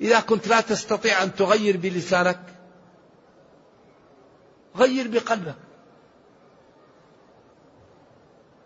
إذا 0.02 0.20
كنت 0.20 0.48
لا 0.48 0.62
تستطيع 0.62 1.24
أن 1.24 1.36
تغير 1.36 1.78
بلسانك 1.78 2.40
غير 4.76 5.08
بقلبك. 5.08 5.69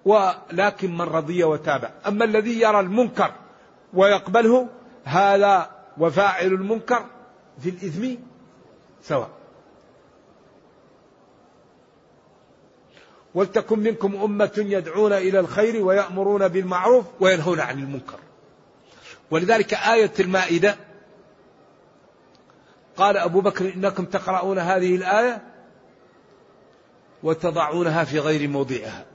ولكن 0.05 0.97
من 0.97 1.01
رضي 1.01 1.43
وتابع 1.43 1.91
أما 2.07 2.25
الذي 2.25 2.61
يرى 2.61 2.79
المنكر 2.79 3.31
ويقبله 3.93 4.67
هذا 5.03 5.71
وفاعل 5.97 6.47
المنكر 6.47 7.05
في 7.59 7.69
الإثم 7.69 8.15
سواء. 9.01 9.29
ولتكن 13.35 13.79
منكم 13.79 14.15
أمة 14.15 14.51
يدعون 14.57 15.13
إلى 15.13 15.39
الخير 15.39 15.85
ويأمرون 15.85 16.47
بالمعروف 16.47 17.05
وينهون 17.19 17.59
عن 17.59 17.79
المنكر. 17.79 18.19
ولذلك 19.31 19.73
آية 19.73 20.11
المائدة 20.19 20.75
قال 22.97 23.17
أبو 23.17 23.41
بكر 23.41 23.73
إنكم 23.73 24.05
تقرؤون 24.05 24.59
هذه 24.59 24.95
الآية 24.95 25.41
وتضعونها 27.23 28.03
في 28.03 28.19
غير 28.19 28.49
موضعها. 28.49 29.12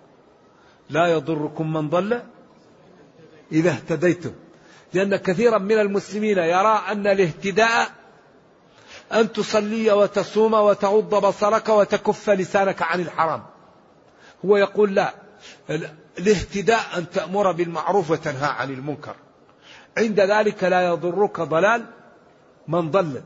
لا 0.91 1.07
يضركم 1.07 1.73
من 1.73 1.89
ضل 1.89 2.23
إذا 3.53 3.71
اهتديتم. 3.71 4.33
لأن 4.95 5.17
كثيرا 5.17 5.59
من 5.59 5.79
المسلمين 5.79 6.39
يرى 6.39 6.83
أن 6.89 7.07
الاهتداء 7.07 7.91
أن 9.13 9.33
تصلي 9.33 9.93
وتصوم 9.93 10.55
وتغض 10.55 11.27
بصرك 11.27 11.69
وتكف 11.69 12.31
لسانك 12.31 12.83
عن 12.83 13.01
الحرام. 13.01 13.43
هو 14.45 14.57
يقول 14.57 14.95
لا 14.95 15.15
الاهتداء 16.19 16.81
أن 16.97 17.11
تأمر 17.11 17.53
بالمعروف 17.53 18.11
وتنهى 18.11 18.49
عن 18.49 18.71
المنكر. 18.71 19.15
عند 19.99 20.21
ذلك 20.21 20.65
لا 20.65 20.87
يضرك 20.87 21.41
ضلال 21.41 21.85
من 22.69 22.91
ضل. 22.91 23.21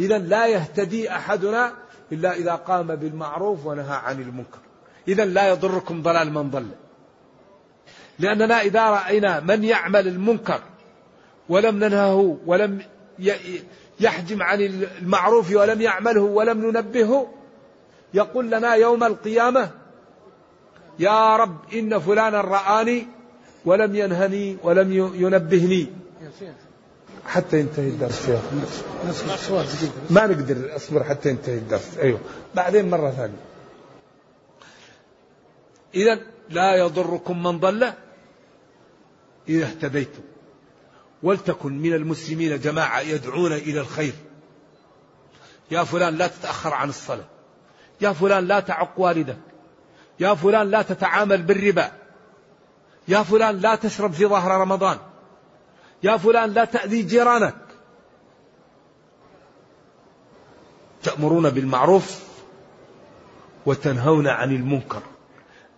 إذا 0.00 0.18
لا 0.18 0.46
يهتدي 0.46 1.10
أحدنا 1.10 1.72
إلا 2.12 2.34
إذا 2.34 2.54
قام 2.54 2.96
بالمعروف 2.96 3.66
ونهى 3.66 3.96
عن 3.96 4.20
المنكر. 4.20 4.58
إذا 5.08 5.24
لا 5.24 5.48
يضركم 5.48 6.02
ضلال 6.02 6.32
من 6.32 6.50
ضل. 6.50 6.68
لأننا 8.18 8.60
إذا 8.60 8.90
رأينا 8.90 9.40
من 9.40 9.64
يعمل 9.64 10.08
المنكر 10.08 10.60
ولم 11.48 11.84
ننهه 11.84 12.38
ولم 12.46 12.82
يحجم 14.00 14.42
عن 14.42 14.60
المعروف 14.60 15.52
ولم 15.52 15.80
يعمله 15.80 16.20
ولم 16.20 16.66
ننبهه 16.66 17.34
يقول 18.14 18.50
لنا 18.50 18.74
يوم 18.74 19.04
القيامة 19.04 19.70
يا 20.98 21.36
رب 21.36 21.56
إن 21.74 21.98
فلانا 21.98 22.40
رآني 22.40 23.06
ولم 23.64 23.96
ينهني 23.96 24.56
ولم 24.62 24.92
ينبهني. 25.14 25.86
حتى 27.26 27.60
ينتهي 27.60 27.88
الدرس 27.88 28.30
ما 30.10 30.26
نقدر 30.26 30.76
أصبر 30.76 31.04
حتى 31.04 31.28
ينتهي 31.28 31.54
الدرس. 31.54 31.98
أيوه. 31.98 32.20
بعدين 32.54 32.90
مرة 32.90 33.10
ثانية. 33.10 33.44
اذا 35.94 36.20
لا 36.50 36.74
يضركم 36.74 37.42
من 37.42 37.58
ضل. 37.60 37.92
إذا 39.48 39.66
اهتديتم. 39.66 40.22
ولتكن 41.22 41.78
من 41.78 41.92
المسلمين 41.92 42.60
جماعة 42.60 43.00
يدعون 43.00 43.52
إلى 43.52 43.80
الخير. 43.80 44.12
يا 45.70 45.84
فلان 45.84 46.16
لا 46.16 46.26
تتأخر 46.26 46.74
عن 46.74 46.88
الصلاة. 46.88 47.24
يا 48.00 48.12
فلان 48.12 48.46
لا 48.46 48.60
تعق 48.60 48.92
والدك. 48.96 49.38
يا 50.20 50.34
فلان 50.34 50.70
لا 50.70 50.82
تتعامل 50.82 51.42
بالربا. 51.42 51.92
يا 53.08 53.22
فلان 53.22 53.58
لا 53.58 53.74
تشرب 53.74 54.12
في 54.12 54.26
ظهر 54.26 54.60
رمضان. 54.60 54.98
يا 56.02 56.16
فلان 56.16 56.50
لا 56.50 56.64
تأذي 56.64 57.02
جيرانك. 57.02 57.56
تأمرون 61.02 61.50
بالمعروف 61.50 62.20
وتنهون 63.66 64.26
عن 64.26 64.50
المنكر. 64.50 65.02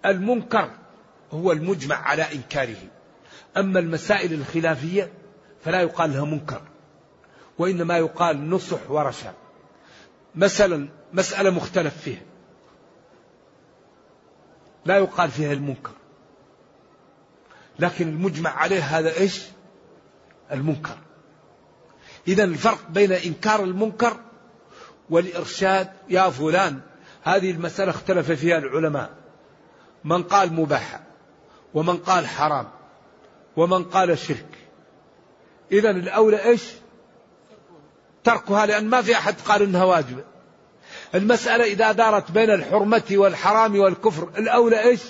المنكر 0.06 0.70
هو 1.32 1.52
المجمع 1.52 1.96
على 1.96 2.22
إنكاره. 2.32 2.95
أما 3.56 3.78
المسائل 3.80 4.32
الخلافية 4.32 5.12
فلا 5.64 5.80
يقال 5.80 6.12
لها 6.12 6.24
منكر 6.24 6.62
وإنما 7.58 7.98
يقال 7.98 8.50
نصح 8.50 8.90
ورشا. 8.90 9.34
مثلا 10.34 10.88
مسألة 11.12 11.50
مختلف 11.50 11.98
فيها. 12.02 12.22
لا 14.84 14.98
يقال 14.98 15.30
فيها 15.30 15.52
المنكر. 15.52 15.92
لكن 17.78 18.08
المجمع 18.08 18.50
عليه 18.50 18.80
هذا 18.80 19.16
إيش؟ 19.16 19.42
المنكر. 20.52 20.98
إذا 22.28 22.44
الفرق 22.44 22.90
بين 22.90 23.12
إنكار 23.12 23.64
المنكر 23.64 24.20
والإرشاد 25.10 25.88
يا 26.08 26.30
فلان 26.30 26.80
هذه 27.22 27.50
المسألة 27.50 27.90
اختلف 27.90 28.30
فيها 28.30 28.58
العلماء. 28.58 29.10
من 30.04 30.22
قال 30.22 30.52
مباحة 30.52 31.02
ومن 31.74 31.96
قال 31.96 32.26
حرام. 32.26 32.75
ومن 33.56 33.84
قال 33.84 34.18
شرك 34.18 34.46
إذا 35.72 35.90
الأولى 35.90 36.44
إيش؟ 36.44 36.62
تركها 38.24 38.66
لأن 38.66 38.88
ما 38.88 39.02
في 39.02 39.16
أحد 39.16 39.34
قال 39.46 39.62
إنها 39.62 39.84
واجبة. 39.84 40.24
المسألة 41.14 41.64
إذا 41.64 41.92
دارت 41.92 42.30
بين 42.30 42.50
الحرمة 42.50 43.02
والحرام 43.10 43.78
والكفر 43.78 44.28
الأولى 44.38 44.82
إيش؟ 44.82 45.00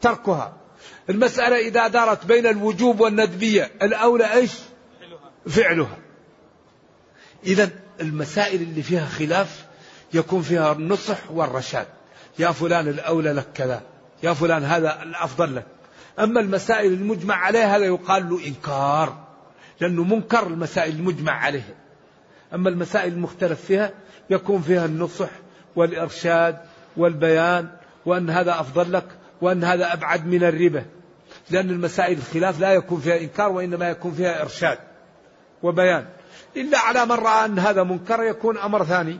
تركها. 0.00 0.56
المسألة 1.10 1.56
إذا 1.56 1.88
دارت 1.88 2.26
بين 2.26 2.46
الوجوب 2.46 3.00
والندبية 3.00 3.70
الأولى 3.82 4.32
إيش؟ 4.32 4.52
فعلها. 5.48 5.98
إذا 7.46 7.70
المسائل 8.00 8.62
اللي 8.62 8.82
فيها 8.82 9.06
خلاف 9.06 9.66
يكون 10.12 10.42
فيها 10.42 10.72
النصح 10.72 11.30
والرشاد. 11.30 11.86
يا 12.38 12.52
فلان 12.52 12.88
الأولى 12.88 13.32
لك 13.32 13.46
كذا 13.54 13.82
يا 14.22 14.32
فلان 14.32 14.64
هذا 14.64 15.02
الأفضل 15.02 15.56
لك. 15.56 15.66
أما 16.20 16.40
المسائل 16.40 16.92
المجمع 16.92 17.34
عليها 17.34 17.76
هذا 17.76 17.84
يقال 17.84 18.28
له 18.30 18.46
إنكار 18.46 19.28
لأنه 19.80 20.04
منكر 20.04 20.46
المسائل 20.46 20.96
المجمع 20.96 21.32
عليها. 21.32 21.74
أما 22.54 22.68
المسائل 22.68 23.12
المختلف 23.12 23.64
فيها 23.64 23.90
يكون 24.30 24.60
فيها 24.62 24.86
النصح 24.86 25.30
والإرشاد 25.76 26.58
والبيان 26.96 27.68
وأن 28.06 28.30
هذا 28.30 28.60
أفضل 28.60 28.92
لك 28.92 29.06
وأن 29.40 29.64
هذا 29.64 29.92
أبعد 29.92 30.26
من 30.26 30.44
الربا. 30.44 30.84
لأن 31.50 31.70
المسائل 31.70 32.18
الخلاف 32.18 32.60
لا 32.60 32.72
يكون 32.72 33.00
فيها 33.00 33.20
إنكار 33.20 33.52
وإنما 33.52 33.88
يكون 33.88 34.12
فيها 34.12 34.42
إرشاد 34.42 34.78
وبيان. 35.62 36.06
إلا 36.56 36.78
على 36.78 37.06
من 37.06 37.12
رأى 37.12 37.44
أن 37.44 37.58
هذا 37.58 37.82
منكر 37.82 38.22
يكون 38.22 38.58
أمر 38.58 38.84
ثاني 38.84 39.18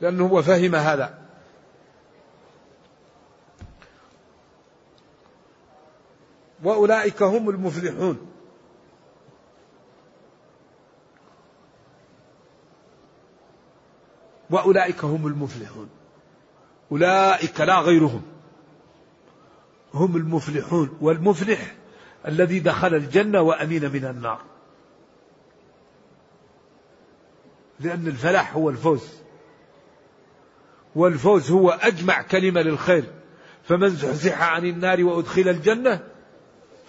لأنه 0.00 0.26
هو 0.26 0.42
فهم 0.42 0.74
هذا. 0.74 1.27
وأولئك 6.64 7.22
هم 7.22 7.50
المفلحون. 7.50 8.18
وأولئك 14.50 15.04
هم 15.04 15.26
المفلحون. 15.26 15.88
أولئك 16.92 17.60
لا 17.60 17.80
غيرهم. 17.80 18.22
هم 19.94 20.16
المفلحون. 20.16 20.98
والمفلح 21.00 21.74
الذي 22.26 22.60
دخل 22.60 22.94
الجنة 22.94 23.40
وأمين 23.40 23.92
من 23.92 24.04
النار. 24.04 24.40
لأن 27.80 28.06
الفلاح 28.06 28.56
هو 28.56 28.70
الفوز. 28.70 29.08
والفوز 30.94 31.50
هو 31.50 31.70
أجمع 31.70 32.22
كلمة 32.22 32.60
للخير. 32.60 33.04
فمن 33.64 33.88
زحزح 33.88 34.42
عن 34.42 34.64
النار 34.64 35.04
وأدخل 35.04 35.48
الجنة 35.48 36.17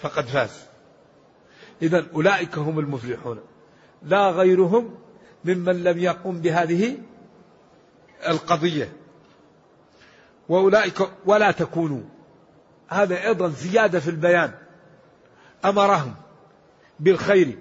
فقد 0.02 0.26
فاز. 0.28 0.66
إذا 1.82 2.06
أولئك 2.14 2.58
هم 2.58 2.80
المفلحون. 2.80 3.39
لا 4.04 4.30
غيرهم 4.30 4.95
ممن 5.45 5.84
لم 5.84 6.00
يقم 6.00 6.41
بهذه 6.41 6.97
القضية. 8.28 8.93
وأولئك 10.50 11.10
ولا 11.26 11.52
تكونوا. 11.52 12.02
هذا 12.88 13.28
أيضا 13.28 13.47
زيادة 13.47 14.00
في 14.00 14.10
البيان. 14.10 14.52
أمرهم 15.66 16.16
بالخير 17.00 17.58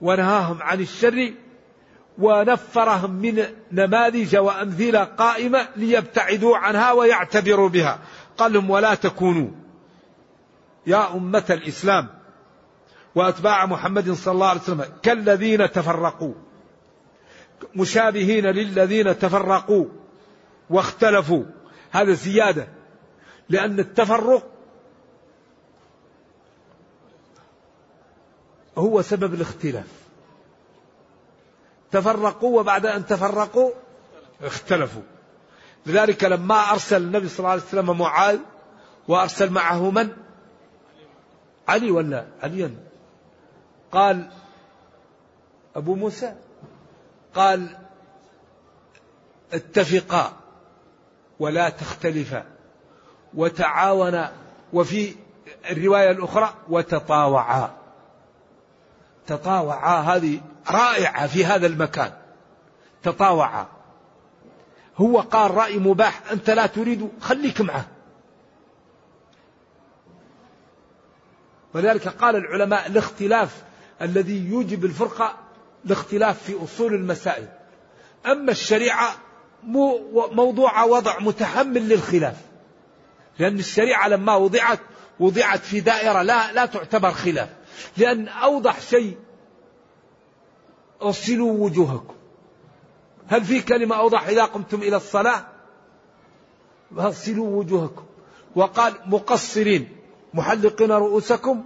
ونهاهم 0.00 0.62
عن 0.62 0.80
الشر 0.80 1.32
ونفرهم 2.18 3.10
من 3.10 3.44
نماذج 3.72 4.36
وأمثلة 4.36 5.04
قائمة 5.04 5.68
ليبتعدوا 5.76 6.56
عنها 6.56 6.92
ويعتبروا 6.92 7.68
بها. 7.68 7.98
قال 8.38 8.52
لهم 8.52 8.70
ولا 8.70 8.94
تكونوا. 8.94 9.50
يا 10.86 11.14
أمة 11.14 11.44
الإسلام 11.50 12.08
وأتباع 13.14 13.66
محمد 13.66 14.12
صلى 14.12 14.34
الله 14.34 14.48
عليه 14.48 14.60
وسلم 14.60 14.84
كالذين 15.02 15.70
تفرقوا 15.70 16.34
مشابهين 17.74 18.46
للذين 18.46 19.18
تفرقوا 19.18 19.86
واختلفوا. 20.70 21.44
هذا 21.90 22.12
زيادة 22.12 22.68
لأن 23.48 23.80
التفرق 23.80 24.46
هو 28.78 29.02
سبب 29.02 29.34
الاختلاف. 29.34 29.86
تفرقوا 31.90 32.60
وبعد 32.60 32.86
أن 32.86 33.06
تفرقوا 33.06 33.70
اختلفوا. 34.42 35.02
لذلك 35.86 36.24
لما 36.24 36.70
أرسل 36.70 37.02
النبي 37.02 37.28
صلى 37.28 37.38
الله 37.38 37.50
عليه 37.50 37.62
وسلم 37.62 37.98
معاذ 37.98 38.38
وأرسل 39.08 39.50
معه 39.50 39.90
من؟ 39.90 40.08
علي 41.70 41.90
ولا 41.90 42.26
عليا؟ 42.42 42.74
قال 43.92 44.30
أبو 45.76 45.94
موسى 45.94 46.34
قال 47.34 47.76
اتفقا 49.52 50.32
ولا 51.38 51.68
تختلفا 51.68 52.44
وتعاونا 53.34 54.32
وفي 54.72 55.14
الرواية 55.70 56.10
الأخرى 56.10 56.54
وتطاوعا. 56.68 57.70
تطاوعا 59.26 60.00
هذه 60.00 60.40
رائعة 60.70 61.26
في 61.26 61.44
هذا 61.44 61.66
المكان. 61.66 62.12
تطاوعا. 63.02 63.66
هو 64.96 65.20
قال 65.20 65.50
رأي 65.50 65.78
مباح 65.78 66.32
أنت 66.32 66.50
لا 66.50 66.66
تريد 66.66 67.08
خليك 67.20 67.60
معه. 67.60 67.86
ولذلك 71.74 72.08
قال 72.08 72.36
العلماء 72.36 72.86
الاختلاف 72.86 73.62
الذي 74.02 74.48
يوجب 74.48 74.84
الفرقة 74.84 75.36
الاختلاف 75.86 76.42
في 76.42 76.64
أصول 76.64 76.94
المسائل. 76.94 77.48
أما 78.26 78.52
الشريعة 78.52 79.14
موضوع 80.32 80.84
وضع 80.84 81.18
متحمل 81.20 81.88
للخلاف. 81.88 82.36
لأن 83.38 83.58
الشريعة 83.58 84.08
لما 84.08 84.36
وضعت 84.36 84.80
وضعت 85.20 85.58
في 85.60 85.80
دائرة 85.80 86.22
لا 86.22 86.52
لا 86.52 86.66
تعتبر 86.66 87.10
خلاف. 87.10 87.48
لأن 87.96 88.28
أوضح 88.28 88.80
شيء 88.80 89.16
اغسلوا 91.02 91.52
وجوهكم. 91.52 92.14
هل 93.28 93.44
في 93.44 93.60
كلمة 93.62 93.96
أوضح 93.96 94.28
إذا 94.28 94.44
قمتم 94.44 94.82
إلى 94.82 94.96
الصلاة؟ 94.96 95.46
فاغسلوا 96.96 97.58
وجوهكم. 97.58 98.04
وقال 98.56 98.94
مقصرين. 99.06 99.99
محلقين 100.34 100.92
رؤوسكم 100.92 101.64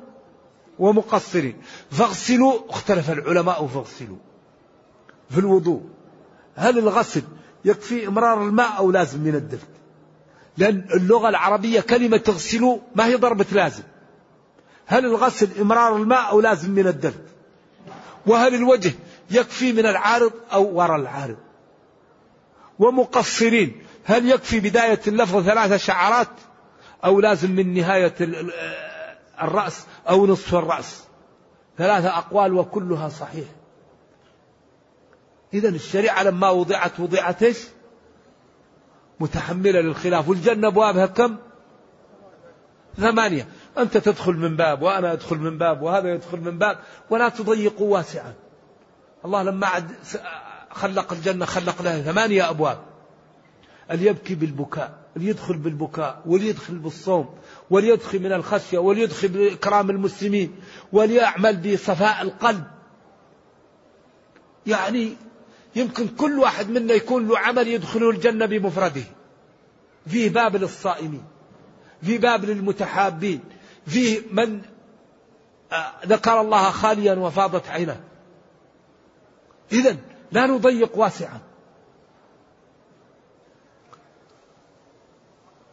ومقصرين. 0.79 1.57
فاغسلوا 1.91 2.71
اختلف 2.71 3.11
العلماء 3.11 3.67
فاغسلوا 3.67 4.17
في 5.31 5.39
الوضوء. 5.39 5.83
هل 6.55 6.79
الغسل 6.79 7.23
يكفي 7.65 8.09
إمرار 8.09 8.43
الماء 8.43 8.79
أو 8.79 8.91
لازم 8.91 9.21
من 9.21 9.35
الدلك 9.35 9.69
لأن 10.57 10.87
اللغة 10.95 11.29
العربية 11.29 11.81
كلمة 11.81 12.17
تغسلوا 12.17 12.79
ما 12.95 13.07
هي 13.07 13.15
ضربة 13.15 13.47
لازم. 13.53 13.83
هل 14.87 15.05
الغسل 15.05 15.49
إمرار 15.61 15.97
الماء 15.97 16.31
أو 16.31 16.41
لازم 16.41 16.71
من 16.71 16.87
الدلك 16.87 17.25
وهل 18.27 18.55
الوجه 18.55 18.93
يكفي 19.31 19.73
من 19.73 19.87
العارض 19.87 20.33
أو 20.53 20.77
وراء 20.77 20.97
العارض؟ 20.97 21.37
ومقصرين 22.79 23.83
هل 24.05 24.31
يكفي 24.31 24.61
بداية 24.61 25.01
اللفظ 25.07 25.43
ثلاث 25.43 25.85
شعرات؟ 25.85 26.29
أو 27.05 27.21
لازم 27.21 27.51
من 27.51 27.75
نهاية 27.75 28.15
الرأس 29.43 29.87
أو 30.09 30.27
نصف 30.27 30.55
الرأس. 30.55 31.05
ثلاثة 31.79 32.19
أقوال 32.19 32.55
وكلها 32.55 33.09
صحيح. 33.09 33.49
إذا 35.55 35.69
الشريعة 35.69 36.23
لما 36.23 36.51
وضعت 36.51 37.01
وضعت 37.01 37.43
إيش؟ 37.43 37.59
متحملة 39.21 39.81
للخلاف. 39.81 40.29
والجنة 40.29 40.69
أبوابها 40.69 41.07
كم؟ 41.07 41.37
ثمانية. 42.97 43.49
أنت 43.79 43.97
تدخل 43.97 44.33
من 44.33 44.57
باب 44.57 44.83
وأنا 44.83 45.13
أدخل 45.13 45.37
من 45.37 45.59
باب 45.59 45.83
وهذا 45.83 46.15
يدخل 46.15 46.41
من 46.41 46.59
باب 46.59 46.79
ولا 47.11 47.29
تضيقوا 47.29 47.93
واسعا. 47.93 48.35
الله 49.25 49.43
لما 49.43 49.67
عد 49.67 49.91
خلق 50.71 51.13
الجنة 51.13 51.45
خلق 51.45 51.83
لها 51.83 52.03
ثمانية 52.03 52.51
أبواب. 52.51 52.94
يبكي 53.91 54.35
بالبكاء 54.35 55.05
يدخل 55.17 55.57
بالبكاء 55.57 56.23
واللي 56.27 56.49
يدخل 56.49 56.79
بالصوم 56.79 57.35
واللي 57.71 57.91
يدخل 57.91 58.19
من 58.19 58.33
الخشية 58.33 58.79
واللي 58.79 59.03
يدخل 59.03 59.29
بإكرام 59.29 59.91
المسلمين 59.91 60.55
واللي 60.93 61.15
يعمل 61.15 61.57
بصفاء 61.57 62.23
القلب. 62.23 62.65
يعني 64.67 65.17
يمكن 65.77 66.09
كل 66.09 66.39
واحد 66.39 66.71
منا 66.71 66.95
يكون 66.95 67.29
له 67.29 67.39
عمل 67.39 67.69
يدخله 67.69 68.11
الجنة 68.11 68.47
بمفرده. 68.47 69.05
فيه 70.07 70.31
باب 70.31 70.57
للصائمين 70.57 71.25
في 72.03 72.19
باب 72.19 72.45
للمتحابين 72.45 73.41
فيه 73.87 74.23
من 74.33 74.63
آه، 75.73 75.93
ذكر 76.07 76.41
الله 76.41 76.71
خاليا 76.71 77.15
وفاضت 77.15 77.69
عينه 77.69 78.01
إذا 79.73 79.97
لا 80.33 80.47
نضيق 80.47 80.99
واسعا. 80.99 81.41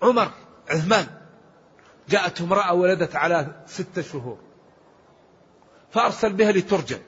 عمر 0.03 0.31
عثمان 0.69 1.07
جاءت 2.09 2.41
امرأة 2.41 2.73
ولدت 2.73 3.15
على 3.15 3.63
ستة 3.65 4.01
شهور. 4.01 4.37
فأرسل 5.91 6.33
بها 6.33 6.51
لترجم. 6.51 6.99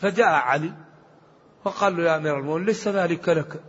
فجاء 0.00 0.28
علي 0.28 0.72
فقال 1.64 1.96
له 1.96 2.02
يا 2.02 2.16
أمير 2.16 2.38
المؤمنين 2.38 2.66
ليس 2.66 2.88
ذلك 2.88 3.28
لك. 3.28 3.62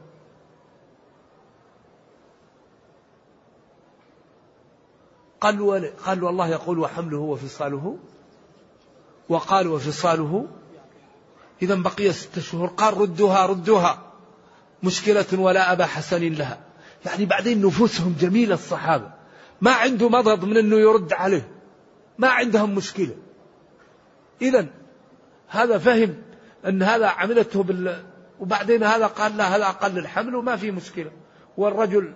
قال 5.42 5.60
له 5.60 5.94
قال 6.06 6.28
الله 6.28 6.48
يقول 6.48 6.80
وحمله 6.80 7.18
وفصاله. 7.18 7.98
وقال 9.30 9.68
وفصاله. 9.68 10.48
إذا 11.62 11.76
بقي 11.76 12.14
ستة 12.14 12.42
شهور. 12.42 12.68
قال 12.68 12.98
ردوها 12.98 13.46
ردوها. 13.46 14.03
مشكلة 14.84 15.26
ولا 15.34 15.72
أبا 15.72 15.86
حسن 15.86 16.34
لها. 16.34 16.60
يعني 17.06 17.26
بعدين 17.26 17.66
نفوسهم 17.66 18.16
جميلة 18.20 18.54
الصحابة. 18.54 19.12
ما 19.62 19.72
عنده 19.72 20.10
مضض 20.10 20.46
من 20.46 20.58
أنه 20.58 20.76
يرد 20.76 21.14
عليه. 21.14 21.48
ما 22.18 22.28
عندهم 22.28 22.76
مشكلة. 22.76 23.16
إذا 24.42 24.68
هذا 25.48 25.78
فهم 25.78 26.16
أن 26.66 26.84
هذا 26.84 27.08
عملته 27.08 27.64
بال 27.64 28.04
وبعدين 28.40 28.84
هذا 28.84 29.08
قال 29.08 29.38
لا 29.38 29.56
هذا 29.56 29.66
أقل 29.66 29.98
الحمل 29.98 30.36
وما 30.36 30.56
في 30.56 30.72
مشكلة. 30.72 31.12
والرجل 31.58 32.14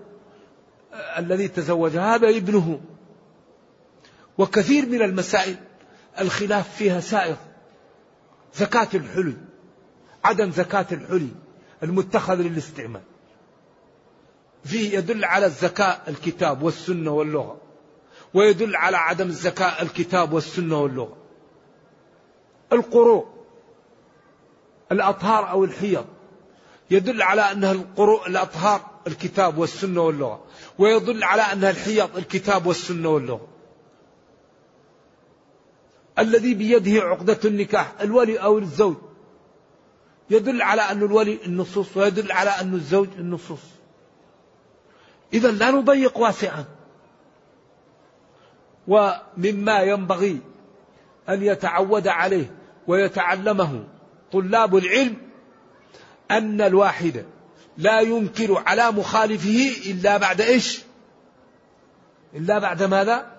الذي 1.17 1.47
تزوج 1.47 1.97
هذا 1.97 2.29
ابنه. 2.29 2.81
وكثير 4.37 4.85
من 4.85 5.01
المسائل 5.01 5.55
الخلاف 6.19 6.75
فيها 6.75 6.99
سائغ. 6.99 7.35
زكاة 8.55 8.87
الحلي. 8.93 9.33
عدم 10.23 10.51
زكاة 10.51 10.85
الحلي. 10.91 11.29
المتخذ 11.83 12.35
للاستعمال. 12.35 13.01
فيه 14.65 14.97
يدل 14.97 15.25
على 15.25 15.45
الزكاة 15.45 15.97
الكتاب 16.07 16.61
والسنة 16.61 17.11
واللغة 17.11 17.57
ويدل 18.33 18.75
على 18.75 18.97
عدم 18.97 19.27
الزكاة 19.27 19.81
الكتاب 19.81 20.33
والسنة 20.33 20.81
واللغة. 20.81 21.17
القروء 22.73 23.27
الأطهار 24.91 25.49
أو 25.49 25.63
الحيض 25.63 26.05
يدل 26.91 27.21
على 27.21 27.41
أنها 27.41 27.71
القروء 27.71 28.27
الأطهار 28.27 28.81
الكتاب 29.07 29.57
والسنة 29.57 30.01
واللغة 30.01 30.43
ويدل 30.79 31.23
على 31.23 31.41
أنها 31.41 31.69
الحيض 31.69 32.17
الكتاب 32.17 32.65
والسنة 32.65 33.09
واللغة. 33.09 33.47
الذي 36.19 36.53
بيده 36.53 37.01
عقدة 37.01 37.39
النكاح 37.45 37.93
الولي 38.01 38.37
أو 38.37 38.57
الزوج. 38.57 38.95
يدل 40.29 40.61
على 40.61 40.81
أن 40.81 41.03
الولي 41.03 41.39
النصوص 41.45 41.97
ويدل 41.97 42.31
على 42.31 42.49
أن 42.49 42.73
الزوج 42.73 43.07
النصوص. 43.17 43.59
إذا 45.33 45.51
لا 45.51 45.71
نضيق 45.71 46.17
واسعا. 46.17 46.65
ومما 48.87 49.81
ينبغي 49.81 50.39
أن 51.29 51.43
يتعود 51.43 52.07
عليه 52.07 52.55
ويتعلمه 52.87 53.83
طلاب 54.31 54.77
العلم 54.77 55.17
أن 56.31 56.61
الواحد 56.61 57.25
لا 57.77 58.01
ينكر 58.01 58.63
على 58.67 58.91
مخالفه 58.91 59.71
إلا 59.91 60.17
بعد 60.17 60.41
إيش؟ 60.41 60.81
إلا 62.33 62.59
بعد 62.59 62.83
ماذا؟ 62.83 63.36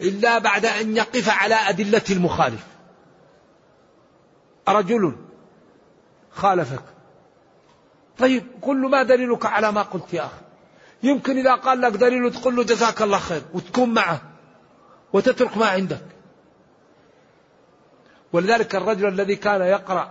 إلا 0.00 0.38
بعد 0.38 0.66
أن 0.66 0.96
يقف 0.96 1.28
على 1.28 1.54
أدلة 1.54 2.02
المخالف. 2.10 2.66
رجل 4.68 5.16
خالفك. 6.30 6.82
طيب 8.18 8.46
كل 8.60 8.76
ما 8.76 9.02
دليلك 9.02 9.46
على 9.46 9.72
ما 9.72 9.82
قلت 9.82 10.14
يا 10.14 10.24
أخي؟ 10.24 10.40
يمكن 11.02 11.38
إذا 11.38 11.54
قال 11.54 11.80
لك 11.80 11.92
دليل 11.92 12.32
تقول 12.32 12.56
له 12.56 12.62
جزاك 12.62 13.02
الله 13.02 13.18
خير 13.18 13.42
وتكون 13.54 13.94
معه 13.94 14.20
وتترك 15.12 15.56
ما 15.56 15.66
عندك. 15.66 16.04
ولذلك 18.32 18.74
الرجل 18.74 19.08
الذي 19.08 19.36
كان 19.36 19.60
يقرأ 19.60 20.10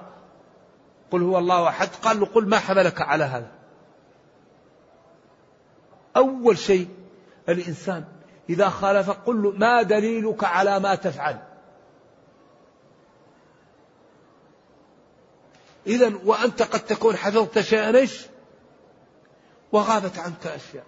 قل 1.11 1.21
هو 1.21 1.37
الله 1.37 1.67
أحد 1.67 1.89
قال 2.03 2.19
له 2.19 2.25
قل 2.25 2.49
ما 2.49 2.59
حملك 2.59 3.01
على 3.01 3.23
هذا. 3.23 3.51
أول 6.17 6.57
شيء 6.57 6.87
الإنسان 7.49 8.05
إذا 8.49 8.69
خالف 8.69 9.09
قل 9.09 9.43
له 9.43 9.51
ما 9.51 9.81
دليلك 9.81 10.43
على 10.43 10.79
ما 10.79 10.95
تفعل. 10.95 11.39
إذا 15.87 16.13
وأنت 16.25 16.61
قد 16.61 16.79
تكون 16.79 17.15
حفظت 17.15 17.59
شيئا 17.59 17.97
إيش 17.97 18.25
وغابت 19.71 20.19
عنك 20.19 20.47
أشياء. 20.47 20.85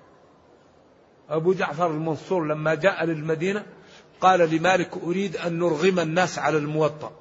أبو 1.29 1.53
جعفر 1.53 1.87
المنصور 1.87 2.47
لما 2.47 2.75
جاء 2.75 3.05
للمدينة 3.05 3.65
قال 4.21 4.39
لمالك 4.39 4.97
أريد 5.03 5.37
أن 5.37 5.59
نرغم 5.59 5.99
الناس 5.99 6.39
على 6.39 6.57
الموطأ. 6.57 7.11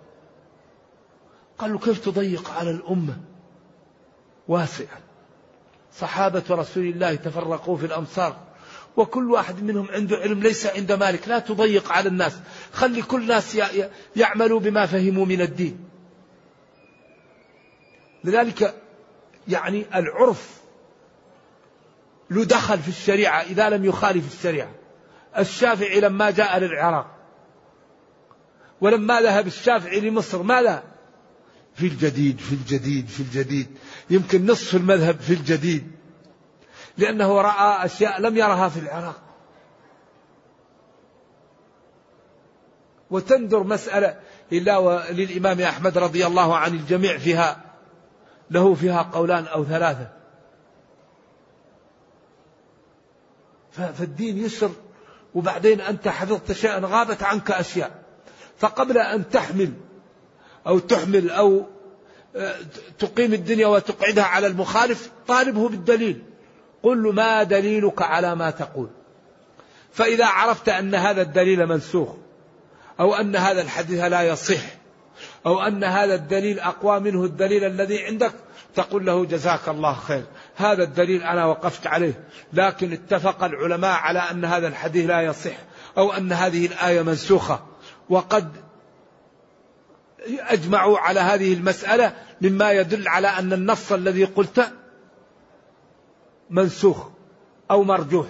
قال 1.58 1.72
له 1.72 1.78
كيف 1.78 2.04
تضيق 2.04 2.50
على 2.50 2.70
الأمة؟ 2.70 3.20
واسعا. 4.48 5.00
صحابة 5.92 6.42
رسول 6.50 6.84
الله 6.84 7.14
تفرقوا 7.14 7.76
في 7.76 7.86
الأمصار. 7.86 8.43
وكل 8.96 9.30
واحد 9.30 9.62
منهم 9.62 9.88
عنده 9.90 10.16
علم 10.16 10.40
ليس 10.40 10.66
عند 10.66 10.92
مالك. 10.92 11.28
لا 11.28 11.38
تضيق 11.38 11.92
على 11.92 12.08
الناس. 12.08 12.36
خلي 12.72 13.02
كل 13.02 13.22
الناس 13.22 13.58
يعملوا 14.16 14.60
بما 14.60 14.86
فهموا 14.86 15.26
من 15.26 15.40
الدين. 15.40 15.78
لذلك 18.24 18.74
يعني 19.48 19.86
العرف 19.94 20.60
له 22.30 22.44
دخل 22.44 22.78
في 22.78 22.88
الشريعة 22.88 23.40
إذا 23.42 23.68
لم 23.68 23.84
يخالف 23.84 24.34
الشريعة. 24.34 24.70
الشافعي 25.38 26.00
لما 26.00 26.30
جاء 26.30 26.58
للعراق 26.58 27.10
ولما 28.80 29.20
ذهب 29.20 29.46
الشافعي 29.46 30.00
لمصر 30.00 30.42
ماذا؟ 30.42 30.82
في 31.74 31.86
الجديد 31.86 32.38
في 32.38 32.52
الجديد 32.52 33.08
في 33.08 33.20
الجديد. 33.20 33.66
يمكن 34.10 34.46
نصف 34.46 34.74
المذهب 34.76 35.20
في 35.20 35.32
الجديد. 35.32 35.90
لأنه 36.98 37.40
رأى 37.40 37.84
أشياء 37.84 38.20
لم 38.20 38.36
يرها 38.36 38.68
في 38.68 38.80
العراق. 38.80 39.20
وتندر 43.10 43.62
مسألة 43.62 44.20
إلا 44.52 45.12
للإمام 45.12 45.60
أحمد 45.60 45.98
رضي 45.98 46.26
الله 46.26 46.56
عن 46.56 46.74
الجميع 46.74 47.18
فيها 47.18 47.60
له 48.50 48.74
فيها 48.74 49.02
قولان 49.02 49.46
أو 49.46 49.64
ثلاثة. 49.64 50.08
فالدين 53.72 54.38
يسر 54.38 54.70
وبعدين 55.34 55.80
أنت 55.80 56.08
حفظت 56.08 56.52
شيئا 56.52 56.80
غابت 56.84 57.22
عنك 57.22 57.50
أشياء. 57.50 58.02
فقبل 58.58 58.98
أن 58.98 59.30
تحمل 59.30 59.72
أو 60.66 60.78
تحمل 60.78 61.30
أو 61.30 61.66
آه، 62.36 62.56
تقيم 62.98 63.32
الدنيا 63.32 63.66
وتقعدها 63.66 64.24
على 64.24 64.46
المخالف 64.46 65.10
طالبه 65.26 65.68
بالدليل. 65.68 66.33
قل 66.84 67.02
له 67.02 67.12
ما 67.12 67.42
دليلك 67.42 68.02
على 68.02 68.34
ما 68.34 68.50
تقول. 68.50 68.88
فإذا 69.92 70.26
عرفت 70.26 70.68
أن 70.68 70.94
هذا 70.94 71.22
الدليل 71.22 71.66
منسوخ 71.66 72.08
أو 73.00 73.14
أن 73.14 73.36
هذا 73.36 73.62
الحديث 73.62 74.00
لا 74.00 74.22
يصح 74.22 74.62
أو 75.46 75.62
أن 75.62 75.84
هذا 75.84 76.14
الدليل 76.14 76.60
أقوى 76.60 77.00
منه 77.00 77.24
الدليل 77.24 77.64
الذي 77.64 78.04
عندك 78.04 78.32
تقول 78.74 79.06
له 79.06 79.24
جزاك 79.24 79.68
الله 79.68 79.94
خير. 79.94 80.24
هذا 80.56 80.82
الدليل 80.82 81.22
أنا 81.22 81.44
وقفت 81.46 81.86
عليه. 81.86 82.24
لكن 82.52 82.92
اتفق 82.92 83.44
العلماء 83.44 83.98
على 83.98 84.18
أن 84.18 84.44
هذا 84.44 84.68
الحديث 84.68 85.06
لا 85.06 85.20
يصح 85.20 85.56
أو 85.98 86.12
أن 86.12 86.32
هذه 86.32 86.66
الآية 86.66 87.02
منسوخة. 87.02 87.66
وقد 88.08 88.52
أجمعوا 90.28 90.98
على 90.98 91.20
هذه 91.20 91.54
المسألة 91.54 92.12
مما 92.40 92.72
يدل 92.72 93.08
على 93.08 93.28
أن 93.28 93.52
النص 93.52 93.92
الذي 93.92 94.24
قلته 94.24 94.83
منسوخ 96.50 97.08
أو 97.70 97.82
مرجوح. 97.82 98.26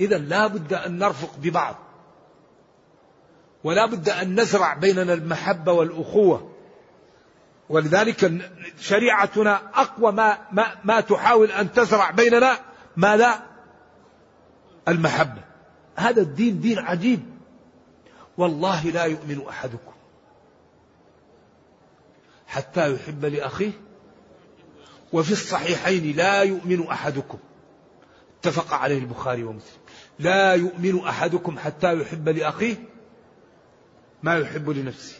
إذا 0.00 0.18
لا 0.18 0.46
بد 0.46 0.72
أن 0.72 0.98
نرفق 0.98 1.36
ببعض 1.38 1.76
ولا 3.64 3.86
بد 3.86 4.08
أن 4.08 4.40
نزرع 4.40 4.74
بيننا 4.74 5.14
المحبة 5.14 5.72
والأخوة. 5.72 6.50
ولذلك 7.68 8.50
شريعتنا 8.80 9.60
أقوى 9.74 10.12
ما, 10.12 10.38
ما, 10.52 10.74
ما 10.84 11.00
تحاول 11.00 11.50
أن 11.50 11.72
تزرع 11.72 12.10
بيننا 12.10 12.58
ما 12.96 13.16
لا 13.16 13.40
المحبة. 14.88 15.42
هذا 15.96 16.22
الدين 16.22 16.60
دين 16.60 16.78
عجيب. 16.78 17.38
والله 18.38 18.84
لا 18.84 19.04
يؤمن 19.04 19.46
أحدكم 19.48 19.92
حتى 22.46 22.94
يحب 22.94 23.24
لأخيه 23.24 23.72
وفي 25.12 25.32
الصحيحين 25.32 26.16
لا 26.16 26.42
يؤمن 26.42 26.86
أحدكم. 26.86 27.38
اتفق 28.40 28.74
عليه 28.74 28.98
البخاري 28.98 29.44
ومسلم. 29.44 29.78
لا 30.18 30.54
يؤمن 30.54 30.98
أحدكم 30.98 31.58
حتى 31.58 32.00
يحب 32.00 32.28
لأخيه 32.28 32.76
ما 34.22 34.38
يحب 34.38 34.70
لنفسه. 34.70 35.16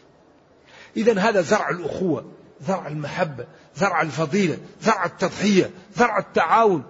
إذا 0.96 1.18
هذا 1.18 1.40
زرع 1.40 1.70
الأخوة 1.70 2.32
زرع 2.60 2.88
المحبة 2.88 3.46
زرع 3.76 4.02
الفضيلة 4.02 4.58
زرع 4.80 5.04
التضحية 5.04 5.70
زرع 5.96 6.18
التعاون 6.18 6.84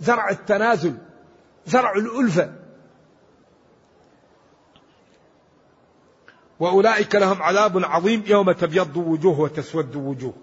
زرع 0.00 0.30
التنازل 0.30 0.94
زرع 1.66 1.92
الألفة. 1.92 2.52
وأولئك 6.60 7.14
لهم 7.14 7.42
عذاب 7.42 7.84
عظيم 7.84 8.22
يوم 8.26 8.52
تبيض 8.52 8.96
وجوه 8.96 9.40
وتسود 9.40 9.96
وجوه. 9.96 10.34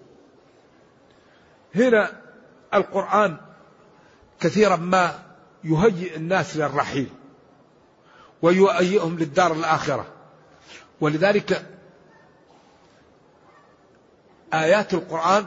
هنا 1.75 2.21
القرآن 2.73 3.37
كثيرا 4.39 4.75
ما 4.75 5.19
يهيئ 5.63 6.15
الناس 6.15 6.57
للرحيل 6.57 7.09
ويهيئهم 8.41 9.19
للدار 9.19 9.53
الآخرة. 9.53 10.05
ولذلك 11.01 11.65
آيات 14.53 14.93
القرآن 14.93 15.45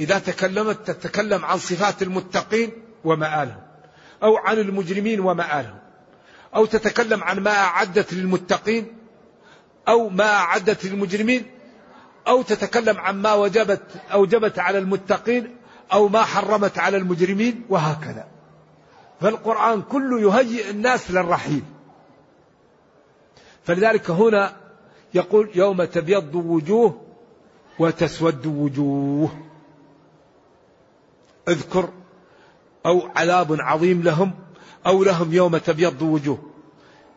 إذا 0.00 0.18
تكلمت 0.18 0.90
تتكلم 0.90 1.44
عن 1.44 1.58
صفات 1.58 2.02
المتقين 2.02 2.72
ومآلهم 3.04 3.62
أو 4.22 4.36
عن 4.36 4.58
المجرمين 4.58 5.20
ومآلهم 5.20 5.78
أو 6.54 6.66
تتكلم 6.66 7.24
عن 7.24 7.40
ما 7.40 7.50
أعدت 7.50 8.12
للمتقين 8.12 8.96
أو 9.88 10.08
ما 10.08 10.30
أعدت 10.30 10.84
للمجرمين 10.84 11.50
أو 12.28 12.42
تتكلم 12.42 12.98
عن 12.98 13.22
ما 13.22 13.34
وجبت 13.34 13.82
أوجبت 14.12 14.58
على 14.58 14.78
المتقين 14.78 15.56
أو 15.92 16.08
ما 16.08 16.22
حرمت 16.22 16.78
على 16.78 16.96
المجرمين 16.96 17.64
وهكذا. 17.68 18.28
فالقرآن 19.20 19.82
كله 19.82 20.20
يهيئ 20.20 20.70
الناس 20.70 21.10
للرحيل. 21.10 21.62
فلذلك 23.64 24.10
هنا 24.10 24.56
يقول 25.14 25.50
يوم 25.54 25.84
تبيض 25.84 26.34
وجوه 26.34 27.02
وتسود 27.78 28.46
وجوه. 28.46 29.30
اذكر 31.48 31.88
أو 32.86 33.08
عذاب 33.16 33.56
عظيم 33.60 34.02
لهم 34.02 34.32
أو 34.86 35.04
لهم 35.04 35.32
يوم 35.32 35.56
تبيض 35.56 36.02
وجوه. 36.02 36.38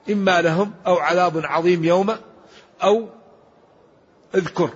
إما 0.10 0.42
لهم 0.42 0.74
أو 0.88 0.96
عذاب 0.96 1.42
عظيم 1.46 1.84
يوم 1.84 2.16
أو 2.84 3.08
اذكر. 4.36 4.70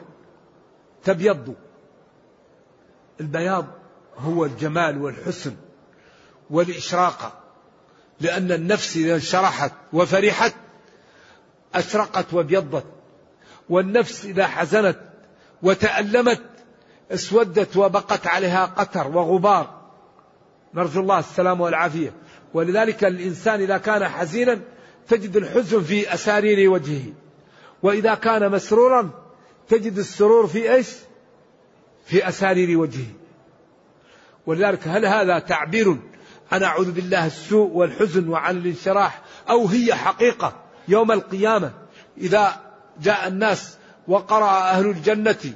تبيض. 1.04 1.56
البياض 3.22 3.66
هو 4.18 4.46
الجمال 4.46 5.02
والحسن 5.02 5.56
والإشراقة 6.50 7.34
لأن 8.22 8.52
النفس 8.52 8.98
إذا 8.98 9.16
انشرحت 9.16 9.72
وفرحت 9.94 10.56
أشرقت 11.76 12.34
وابيضت 12.34 12.86
والنفس 13.70 14.26
إذا 14.26 14.48
حزنت 14.48 15.00
وتألمت 15.64 16.42
اسودت 17.12 17.78
وبقت 17.78 18.28
عليها 18.28 18.66
قتر 18.66 19.08
وغبار. 19.08 19.80
نرجو 20.74 21.02
الله 21.02 21.20
السلام 21.20 21.62
والعافية. 21.62 22.14
ولذلك 22.54 23.04
الإنسان 23.04 23.62
إذا 23.62 23.78
كان 23.78 24.08
حزينا 24.08 24.60
تجد 25.08 25.38
الحزن 25.38 25.82
في 25.82 26.14
أسارير 26.14 26.70
وجهه. 26.70 27.14
وإذا 27.84 28.16
كان 28.16 28.52
مسرورا 28.52 29.10
تجد 29.70 29.98
السرور 29.98 30.48
في 30.48 30.74
إيش؟ 30.74 30.88
في 32.06 32.28
أسارير 32.28 32.80
وجهه. 32.80 33.08
ولذلك 34.46 34.88
هل 34.88 35.06
هذا 35.06 35.40
تعبير 35.40 35.98
عن 36.52 36.64
أعوذ 36.64 36.92
بالله 36.92 37.26
السوء 37.26 37.72
والحزن 37.72 38.30
وعن 38.30 38.58
الانشراح 38.58 39.22
أو 39.50 39.68
هي 39.68 39.96
حقيقة 39.96 40.56
يوم 40.88 41.12
القيامة؟ 41.12 41.72
إذا 42.18 42.62
جاء 43.02 43.28
الناس 43.28 43.78
وقرأ 44.08 44.52
أهل 44.70 44.86
الجنة 44.86 45.54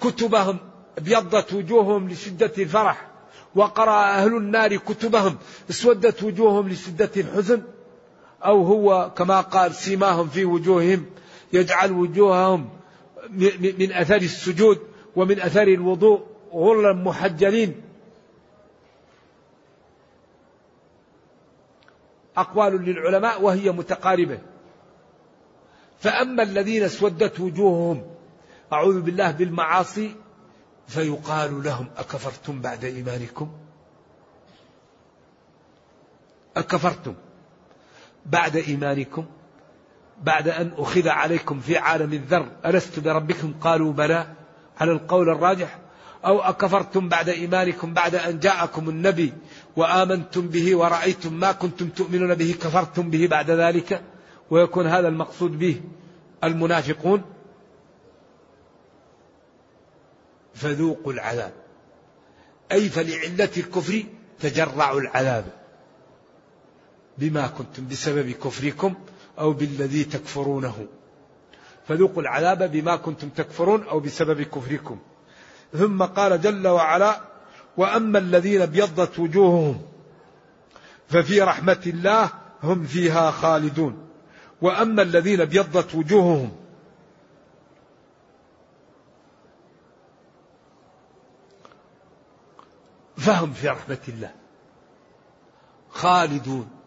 كتبهم 0.00 0.58
أبيضت 0.98 1.52
وجوههم 1.52 2.08
لشدة 2.08 2.52
الفرح 2.58 3.06
وقرأ 3.54 4.04
أهل 4.04 4.36
النار 4.36 4.76
كتبهم 4.76 5.36
اسودت 5.70 6.22
وجوههم 6.22 6.68
لشدة 6.68 7.10
الحزن 7.16 7.62
أو 8.44 8.64
هو 8.64 9.12
كما 9.16 9.40
قال 9.40 9.74
سيماهم 9.74 10.28
في 10.28 10.44
وجوههم 10.44 11.06
يجعل 11.52 11.92
وجوههم 11.92 12.68
من 13.78 13.92
أثر 13.92 14.16
السجود 14.16 14.78
ومن 15.16 15.40
أثر 15.40 15.62
الوضوء 15.62 16.26
غرا 16.52 16.92
محجلين. 16.92 17.82
أقوال 22.36 22.84
للعلماء 22.84 23.42
وهي 23.42 23.70
متقاربة. 23.70 24.38
فأما 26.00 26.42
الذين 26.42 26.82
اسودت 26.82 27.40
وجوههم 27.40 28.12
أعوذ 28.72 29.00
بالله 29.00 29.30
بالمعاصي 29.30 30.14
فيقال 30.88 31.62
لهم 31.62 31.86
أكفرتم 31.96 32.60
بعد 32.60 32.84
إيمانكم؟ 32.84 33.52
أكفرتم 36.56 37.14
بعد 38.26 38.56
إيمانكم؟ 38.56 39.26
بعد 40.22 40.48
أن 40.48 40.72
أخذ 40.76 41.08
عليكم 41.08 41.60
في 41.60 41.76
عالم 41.76 42.12
الذر 42.12 42.48
ألست 42.66 42.98
بربكم؟ 42.98 43.54
قالوا 43.60 43.92
بلى. 43.92 44.26
على 44.80 44.92
القول 44.92 45.28
الراجح؟ 45.28 45.78
أو 46.24 46.40
أكفرتم 46.40 47.08
بعد 47.08 47.28
إيمانكم 47.28 47.94
بعد 47.94 48.14
أن 48.14 48.38
جاءكم 48.38 48.88
النبي 48.88 49.32
وآمنتم 49.76 50.48
به 50.48 50.76
ورأيتم 50.76 51.32
ما 51.32 51.52
كنتم 51.52 51.88
تؤمنون 51.88 52.34
به 52.34 52.54
كفرتم 52.62 53.10
به 53.10 53.26
بعد 53.26 53.50
ذلك؟ 53.50 54.02
ويكون 54.50 54.86
هذا 54.86 55.08
المقصود 55.08 55.58
به 55.58 55.80
المنافقون. 56.44 57.22
فذوقوا 60.54 61.12
العذاب. 61.12 61.52
أي 62.72 62.88
فلعلة 62.88 63.50
الكفر 63.56 64.04
تجرعوا 64.40 65.00
العذاب. 65.00 65.44
بما 67.18 67.46
كنتم 67.46 67.88
بسبب 67.88 68.30
كفركم 68.30 68.94
أو 69.38 69.52
بالذي 69.52 70.04
تكفرونه. 70.04 70.86
فذوقوا 71.88 72.22
العذاب 72.22 72.62
بما 72.72 72.96
كنتم 72.96 73.28
تكفرون 73.28 73.82
أو 73.82 74.00
بسبب 74.00 74.42
كفركم. 74.42 74.98
ثم 75.72 76.02
قال 76.02 76.40
جل 76.40 76.68
وعلا 76.68 77.20
وأما 77.76 78.18
الذين 78.18 78.62
ابيضت 78.62 79.18
وجوههم 79.18 79.82
ففي 81.08 81.40
رحمة 81.40 81.82
الله 81.86 82.30
هم 82.62 82.84
فيها 82.84 83.30
خالدون. 83.30 84.08
وأما 84.62 85.02
الذين 85.02 85.40
ابيضت 85.40 85.94
وجوههم 85.94 86.52
فهم 93.16 93.52
في 93.52 93.68
رحمة 93.68 93.98
الله 94.08 94.30
خالدون. 95.90 96.81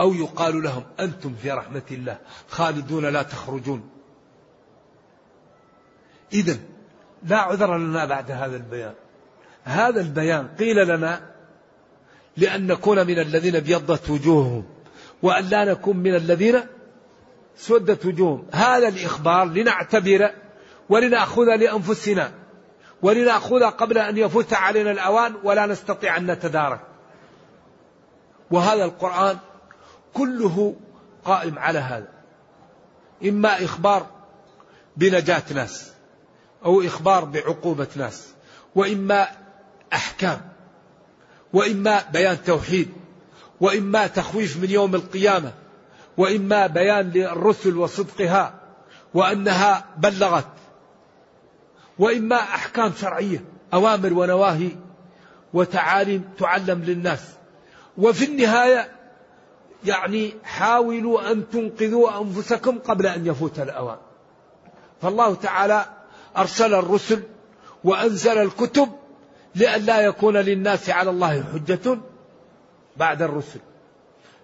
أو 0.00 0.14
يقال 0.14 0.62
لهم 0.62 0.82
أنتم 1.00 1.34
في 1.42 1.50
رحمة 1.50 1.82
الله 1.90 2.18
خالدون 2.48 3.06
لا 3.06 3.22
تخرجون. 3.22 3.90
إذا 6.32 6.56
لا 7.22 7.36
عذر 7.36 7.78
لنا 7.78 8.04
بعد 8.04 8.30
هذا 8.30 8.56
البيان. 8.56 8.94
هذا 9.64 10.00
البيان 10.00 10.48
قيل 10.58 10.88
لنا 10.88 11.20
لأن 12.36 12.66
نكون 12.66 13.06
من 13.06 13.18
الذين 13.18 13.56
ابيضت 13.56 14.10
وجوههم 14.10 14.64
وأن 15.22 15.44
لا 15.44 15.64
نكون 15.64 15.96
من 15.96 16.14
الذين 16.14 16.60
سودت 17.56 18.06
وجوههم. 18.06 18.46
هذا 18.52 18.88
الإخبار 18.88 19.44
لنعتبر 19.44 20.30
ولنأخذ 20.88 21.56
لأنفسنا 21.56 22.32
ولنأخذ 23.02 23.64
قبل 23.64 23.98
أن 23.98 24.16
يفوت 24.16 24.52
علينا 24.52 24.90
الأوان 24.90 25.34
ولا 25.44 25.66
نستطيع 25.66 26.16
أن 26.16 26.30
نتدارك. 26.30 26.80
وهذا 28.50 28.84
القرآن 28.84 29.38
كله 30.14 30.76
قائم 31.24 31.58
على 31.58 31.78
هذا. 31.78 32.08
إما 33.24 33.64
إخبار 33.64 34.06
بنجاة 34.96 35.42
ناس 35.54 35.92
أو 36.64 36.82
إخبار 36.82 37.24
بعقوبة 37.24 37.86
ناس 37.96 38.28
وإما 38.74 39.28
أحكام 39.92 40.40
وإما 41.52 42.02
بيان 42.12 42.44
توحيد 42.44 42.88
وإما 43.60 44.06
تخويف 44.06 44.56
من 44.56 44.70
يوم 44.70 44.94
القيامة 44.94 45.52
وإما 46.16 46.66
بيان 46.66 47.10
للرسل 47.10 47.76
وصدقها 47.76 48.54
وأنها 49.14 49.84
بلغت 49.96 50.48
وإما 51.98 52.36
أحكام 52.36 52.92
شرعية 53.00 53.44
أوامر 53.74 54.12
ونواهي 54.12 54.70
وتعاليم 55.54 56.24
تعلم 56.38 56.82
للناس. 56.84 57.20
وفي 57.98 58.24
النهاية 58.24 58.97
يعني 59.84 60.34
حاولوا 60.44 61.32
أن 61.32 61.48
تنقذوا 61.48 62.20
أنفسكم 62.20 62.78
قبل 62.78 63.06
أن 63.06 63.26
يفوت 63.26 63.58
الأوان. 63.58 63.96
فالله 65.02 65.34
تعالى 65.34 65.86
أرسل 66.36 66.74
الرسل 66.74 67.22
وأنزل 67.84 68.38
الكتب 68.38 68.88
لئلا 69.54 70.00
يكون 70.00 70.36
للناس 70.36 70.90
على 70.90 71.10
الله 71.10 71.44
حجة 71.52 71.98
بعد 72.96 73.22
الرسل. 73.22 73.60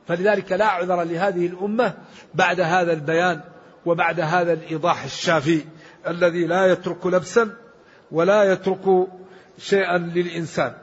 فلذلك 0.09 0.53
لا 0.53 0.67
عذر 0.67 1.03
لهذه 1.03 1.47
الأمة 1.47 1.95
بعد 2.35 2.61
هذا 2.61 2.93
البيان 2.93 3.41
وبعد 3.87 4.21
هذا 4.21 4.53
الإيضاح 4.53 5.05
الشافي 5.05 5.65
الذي 6.07 6.47
لا 6.47 6.67
يترك 6.67 7.07
لبسا 7.07 7.57
ولا 8.13 8.53
يترك 8.53 9.09
شيئا 9.59 9.99
للإنسان. 9.99 10.75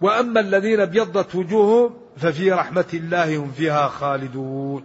وأما 0.00 0.40
الذين 0.40 0.80
ابيضت 0.80 1.34
وجوههم 1.34 1.96
ففي 2.20 2.52
رحمة 2.52 2.86
الله 2.94 3.36
هم 3.36 3.52
فيها 3.52 3.88
خالدون. 3.88 4.84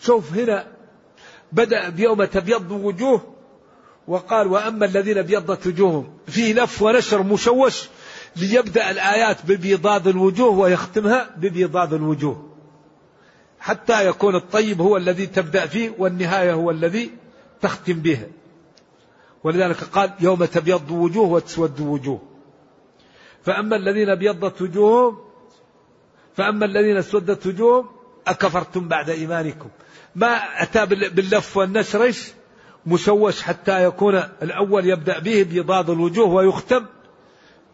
شوف 0.00 0.32
هنا 0.32 0.66
بدأ 1.52 1.88
بيوم 1.88 2.24
تبيض 2.24 2.70
وجوه 2.70 3.34
وقال 4.08 4.46
وأما 4.46 4.86
الذين 4.86 5.18
ابيضت 5.18 5.66
وجوههم 5.66 6.12
فيه 6.26 6.54
لف 6.54 6.82
ونشر 6.82 7.22
مشوش 7.22 7.88
ليبدأ 8.36 8.90
الآيات 8.90 9.46
ببيضاد 9.46 10.08
الوجوه 10.08 10.58
ويختمها 10.58 11.30
ببيضاد 11.36 11.92
الوجوه. 11.92 12.48
حتى 13.60 14.06
يكون 14.06 14.36
الطيب 14.36 14.80
هو 14.80 14.96
الذي 14.96 15.26
تبدأ 15.26 15.66
فيه 15.66 15.94
والنهاية 15.98 16.52
هو 16.52 16.70
الذي 16.70 17.10
تختم 17.60 17.92
به 17.92 18.26
ولذلك 19.44 19.76
قال 19.76 20.12
يوم 20.20 20.44
تبيض 20.44 20.90
وجوه 20.90 21.28
وتسود 21.28 21.80
وجوه. 21.80 22.31
فأما 23.44 23.76
الذين 23.76 24.08
أبيضت 24.08 24.62
وجوههم 24.62 25.18
فأما 26.34 26.64
الذين 26.64 26.96
اسودت 26.96 27.46
وجوههم 27.46 27.86
أكفرتم 28.26 28.88
بعد 28.88 29.10
إيمانكم. 29.10 29.68
ما 30.14 30.62
أتى 30.62 30.86
باللف 30.86 31.56
والنشر 31.56 32.02
إيش 32.02 32.32
مشوش 32.86 33.42
حتى 33.42 33.84
يكون 33.84 34.14
الأول 34.42 34.86
يبدأ 34.86 35.18
به 35.18 35.42
بيضاد 35.42 35.90
الوجوه 35.90 36.26
ويختم 36.26 36.86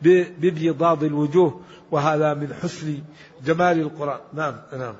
ببيضاد 0.02 1.02
الوجوه. 1.02 1.60
وهذا 1.90 2.34
من 2.34 2.54
حسن 2.54 2.98
جمال 3.44 3.80
القرآن. 3.80 4.20
نعم 4.34 4.60
نعم. 4.72 4.94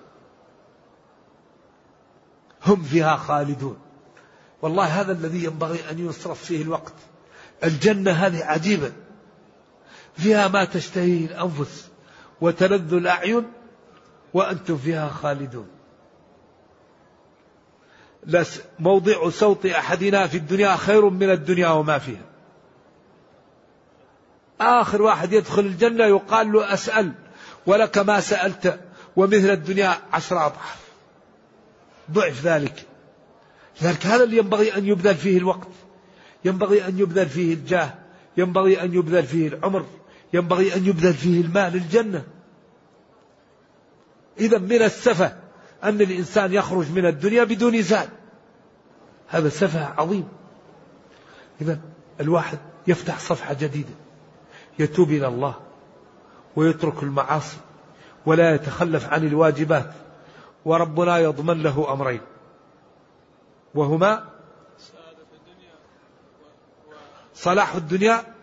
هم 2.66 2.83
فيها 2.83 3.16
خالدون. 3.16 3.79
والله 4.62 4.85
هذا 4.85 5.12
الذي 5.12 5.45
ينبغي 5.45 5.91
أن 5.91 6.09
يصرف 6.09 6.45
فيه 6.45 6.62
الوقت. 6.62 6.95
الجنة 7.64 8.11
هذه 8.11 8.45
عجيبة. 8.45 8.93
فيها 10.19 10.49
ما 10.49 10.64
تشتهيه 10.64 11.27
الأنفس 11.27 11.89
وتلذ 12.41 12.95
الأعين 12.95 13.45
وأنتم 14.35 14.79
فيها 14.79 15.09
خالدون. 15.09 15.69
موضع 18.79 19.29
صوت 19.31 19.66
أحدنا 19.66 20.27
في 20.27 20.37
الدنيا 20.37 20.77
خير 20.77 21.09
من 21.09 21.31
الدنيا 21.31 21.69
وما 21.69 21.99
فيها. 21.99 22.25
آخر 24.61 25.03
واحد 25.03 25.33
يدخل 25.33 25.62
الجنة 25.62 26.05
يقال 26.05 26.53
له 26.53 26.73
أسأل 26.73 27.12
ولك 27.66 27.99
ما 27.99 28.21
سألت 28.21 28.81
ومثل 29.16 29.51
الدنيا 29.51 29.97
عشر 30.12 30.37
أضعاف. 30.37 30.89
ضعف 32.11 32.45
ذلك. 32.45 32.87
لذلك 33.83 34.07
هذا 34.07 34.25
اللي 34.25 34.37
ينبغي 34.37 34.77
أن 34.77 34.87
يبذل 34.87 35.14
فيه 35.14 35.39
الوقت 35.39 35.69
ينبغي 36.45 36.89
أن 36.89 36.99
يبذل 36.99 37.29
فيه 37.29 37.55
الجاه 37.55 37.95
ينبغي 38.37 38.83
أن 38.83 38.95
يبذل 38.95 39.23
فيه 39.23 39.49
العمر. 39.49 39.87
ينبغي 40.33 40.74
أن 40.74 40.87
يبذل 40.87 41.14
فيه 41.14 41.41
المال 41.41 41.74
الجنة. 41.74 42.24
إذا 44.39 44.59
من 44.59 44.83
السفة 44.83 45.37
أن 45.85 46.01
الإنسان 46.01 46.53
يخرج 46.53 46.91
من 46.91 47.07
الدنيا 47.07 47.45
بدون 47.45 47.83
زاد. 47.83 48.09
هذا 49.29 49.49
سفه 49.49 49.85
عظيم. 49.85 50.29
إذا 51.61 51.79
الواحد 52.20 52.59
يفتح 52.87 53.18
صفحة 53.18 53.55
جديدة. 53.55 53.95
يتوب 54.79 55.11
إلى 55.11 55.26
الله 55.29 55.55
ويترك 56.57 57.03
المعاصي 57.03 57.57
ولا 58.26 58.55
يتخلف 58.55 59.12
عن 59.12 59.26
الواجبات. 59.26 59.93
وربنا 60.64 61.18
يضمن 61.18 61.62
له 61.62 61.93
أمرين. 61.93 62.20
وهما 63.74 64.24
صلاح 67.35 67.74
الدنيا 67.74 68.38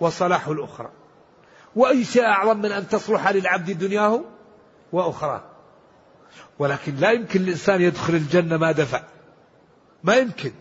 وصلاح 0.00 0.48
الأخرى. 0.48 0.90
وأي 1.76 2.04
شيء 2.04 2.24
أعظم 2.24 2.58
من 2.58 2.72
أن 2.72 2.88
تصلح 2.88 3.28
للعبد 3.28 3.70
دنياه 3.70 4.20
وأخرى 4.92 5.44
ولكن 6.58 6.96
لا 6.96 7.10
يمكن 7.10 7.40
الإنسان 7.40 7.80
يدخل 7.80 8.14
الجنة 8.14 8.56
ما 8.56 8.72
دفع. 8.72 9.02
ما 10.04 10.16
يمكن. 10.16 10.52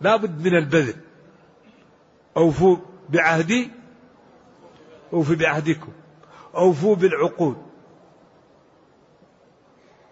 لابد 0.00 0.46
من 0.46 0.56
البذل. 0.56 0.94
أوفوا 2.36 2.76
بعهدي 3.08 3.70
أوفوا 5.12 5.34
بعهدكم. 5.34 5.92
أوفوا 6.54 6.96
بالعقود. 6.96 7.66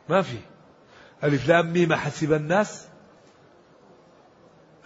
ما 0.09 0.23
في. 0.23 0.39
ألف 1.25 1.49
لام 1.49 1.73
ميم 1.73 1.95
حسب 1.95 2.33
الناس. 2.33 2.89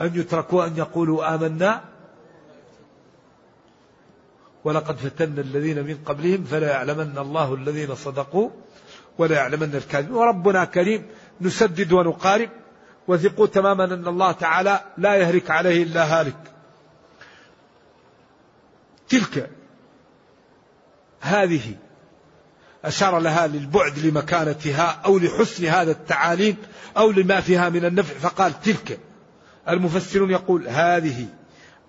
أن 0.01 0.11
يتركوا 0.15 0.67
أن 0.67 0.77
يقولوا 0.77 1.35
آمنا 1.35 1.85
ولقد 4.65 4.97
فتنا 4.97 5.41
الذين 5.41 5.85
من 5.85 5.99
قبلهم 6.07 6.45
فلا 6.45 6.71
يعلمن 6.71 7.19
الله 7.19 7.55
الذين 7.55 7.95
صدقوا 7.95 8.51
ولا 9.19 9.37
يعلمن 9.37 9.75
الكاذبين. 9.75 10.15
وربنا 10.15 10.65
كريم 10.65 11.07
نسدد 11.41 11.93
ونقارب 11.93 12.51
وثقوا 13.09 13.47
تماما 13.47 13.85
أن 13.85 14.09
الله 14.09 14.33
تعالى 14.33 14.81
لا 14.99 15.15
يهلك 15.15 15.51
عليه 15.51 15.83
إلا 15.83 16.21
هالك. 16.21 16.37
تلك 19.09 19.51
هذه 21.21 21.75
أشار 22.85 23.19
لها 23.19 23.47
للبعد 23.47 23.99
لمكانتها 23.99 25.01
أو 25.05 25.19
لحسن 25.19 25.65
هذا 25.65 25.91
التعاليم 25.91 26.57
أو 26.97 27.11
لما 27.11 27.41
فيها 27.41 27.69
من 27.69 27.85
النفع 27.85 28.15
فقال 28.15 28.61
تلك. 28.61 28.99
المفسرون 29.69 30.31
يقول 30.31 30.69
هذه 30.69 31.27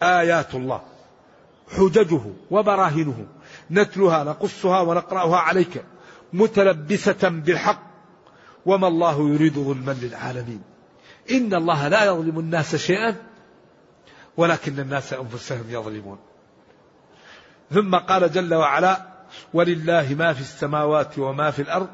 آيات 0.03 0.55
الله. 0.55 0.90
حججه 1.78 2.22
وبراهنه. 2.51 3.28
نتلها 3.72 4.24
نقصها 4.24 4.82
ونقرأها 4.82 5.38
عليك 5.38 5.84
متلبسة 6.34 7.30
بالحق. 7.30 7.91
وما 8.65 8.88
الله 8.88 9.30
يريد 9.30 9.53
ظلما 9.53 9.91
للعالمين. 10.01 10.61
إن 11.32 11.53
الله 11.53 11.88
لا 11.88 12.05
يظلم 12.05 12.39
الناس 12.39 12.76
شيئا 12.76 13.15
ولكن 14.38 14.80
الناس 14.80 15.13
أنفسهم 15.13 15.63
يظلمون. 15.69 16.17
ثم 17.72 17.95
قال 17.95 18.32
جل 18.32 18.53
وعلا 18.53 19.07
ولله 19.53 20.15
ما 20.19 20.34
في 20.34 20.41
السماوات 20.41 21.19
وما 21.19 21.51
في 21.51 21.61
الأرض 21.61 21.89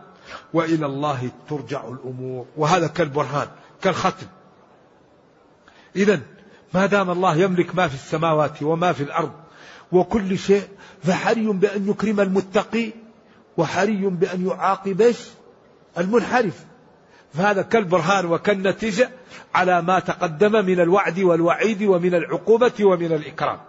وإلى 0.53 0.85
الله 0.85 1.29
ترجع 1.49 1.87
الأمور. 1.87 2.45
وهذا 2.57 2.87
كالبرهان 2.87 3.47
كالختم. 3.81 4.27
إذا 5.95 6.21
ما 6.73 6.85
دام 6.85 7.09
الله 7.09 7.35
يملك 7.35 7.75
ما 7.75 7.87
في 7.87 7.93
السماوات 7.93 8.63
وما 8.63 8.93
في 8.93 9.03
الأرض 9.03 9.31
وكل 9.91 10.37
شيء 10.37 10.63
فحري 11.03 11.47
بأن 11.47 11.89
يكرم 11.89 12.19
المتقي 12.19 12.91
وحري 13.57 14.07
بأن 14.07 14.47
يعاقب 14.47 15.13
المنحرف. 15.97 16.65
فهذا 17.33 17.61
كالبرهان 17.61 18.25
وكالنتيجة 18.25 19.09
على 19.55 19.81
ما 19.81 19.99
تقدم 19.99 20.65
من 20.65 20.79
الوعد 20.79 21.19
والوعيد 21.19 21.83
ومن 21.83 22.15
العقوبة 22.15 22.73
ومن 22.81 23.11
الإكرام. 23.11 23.59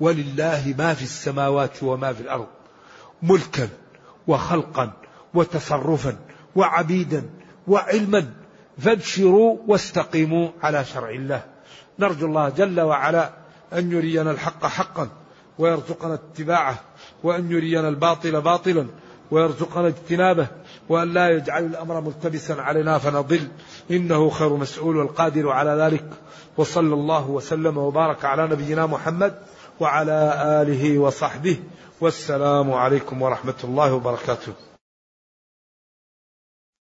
ولله 0.00 0.74
ما 0.78 0.94
في 0.94 1.02
السماوات 1.02 1.82
وما 1.82 2.12
في 2.12 2.20
الأرض 2.20 2.46
ملكا 3.22 3.68
وخلقا 4.26 4.92
وتصرفا 5.34 6.16
وعبيدا 6.56 7.30
وعلما 7.68 8.30
فابشروا 8.78 9.58
واستقيموا 9.66 10.48
على 10.62 10.84
شرع 10.84 11.10
الله. 11.10 11.44
نرجو 11.98 12.26
الله 12.26 12.48
جل 12.48 12.80
وعلا 12.80 13.30
أن 13.72 13.92
يرينا 13.92 14.30
الحق 14.30 14.66
حقا. 14.66 15.08
ويرزقنا 15.58 16.14
اتباعه 16.14 16.80
وأن 17.22 17.52
يرينا 17.52 17.88
الباطل 17.88 18.40
باطلا 18.40 18.86
ويرزقنا 19.30 19.88
اجتنابه 19.88 20.46
وأن 20.88 21.12
لا 21.12 21.30
يجعل 21.30 21.64
الأمر 21.64 22.00
ملتبسا 22.00 22.52
علينا 22.52 22.98
فنضل. 22.98 23.48
إنه 23.90 24.30
خير 24.30 24.56
مسؤول 24.56 24.96
والقادر 24.96 25.50
على 25.50 25.70
ذلك. 25.70 26.04
وصلى 26.56 26.94
الله 26.94 27.30
وسلم 27.30 27.78
وبارك 27.78 28.24
على 28.24 28.46
نبينا 28.46 28.86
محمد 28.86 29.34
وعلى 29.80 30.34
آله 30.62 30.98
وصحبه. 30.98 31.56
والسلام 32.00 32.72
عليكم 32.72 33.22
ورحمة 33.22 33.60
الله 33.64 33.94
وبركاته. 33.94 34.73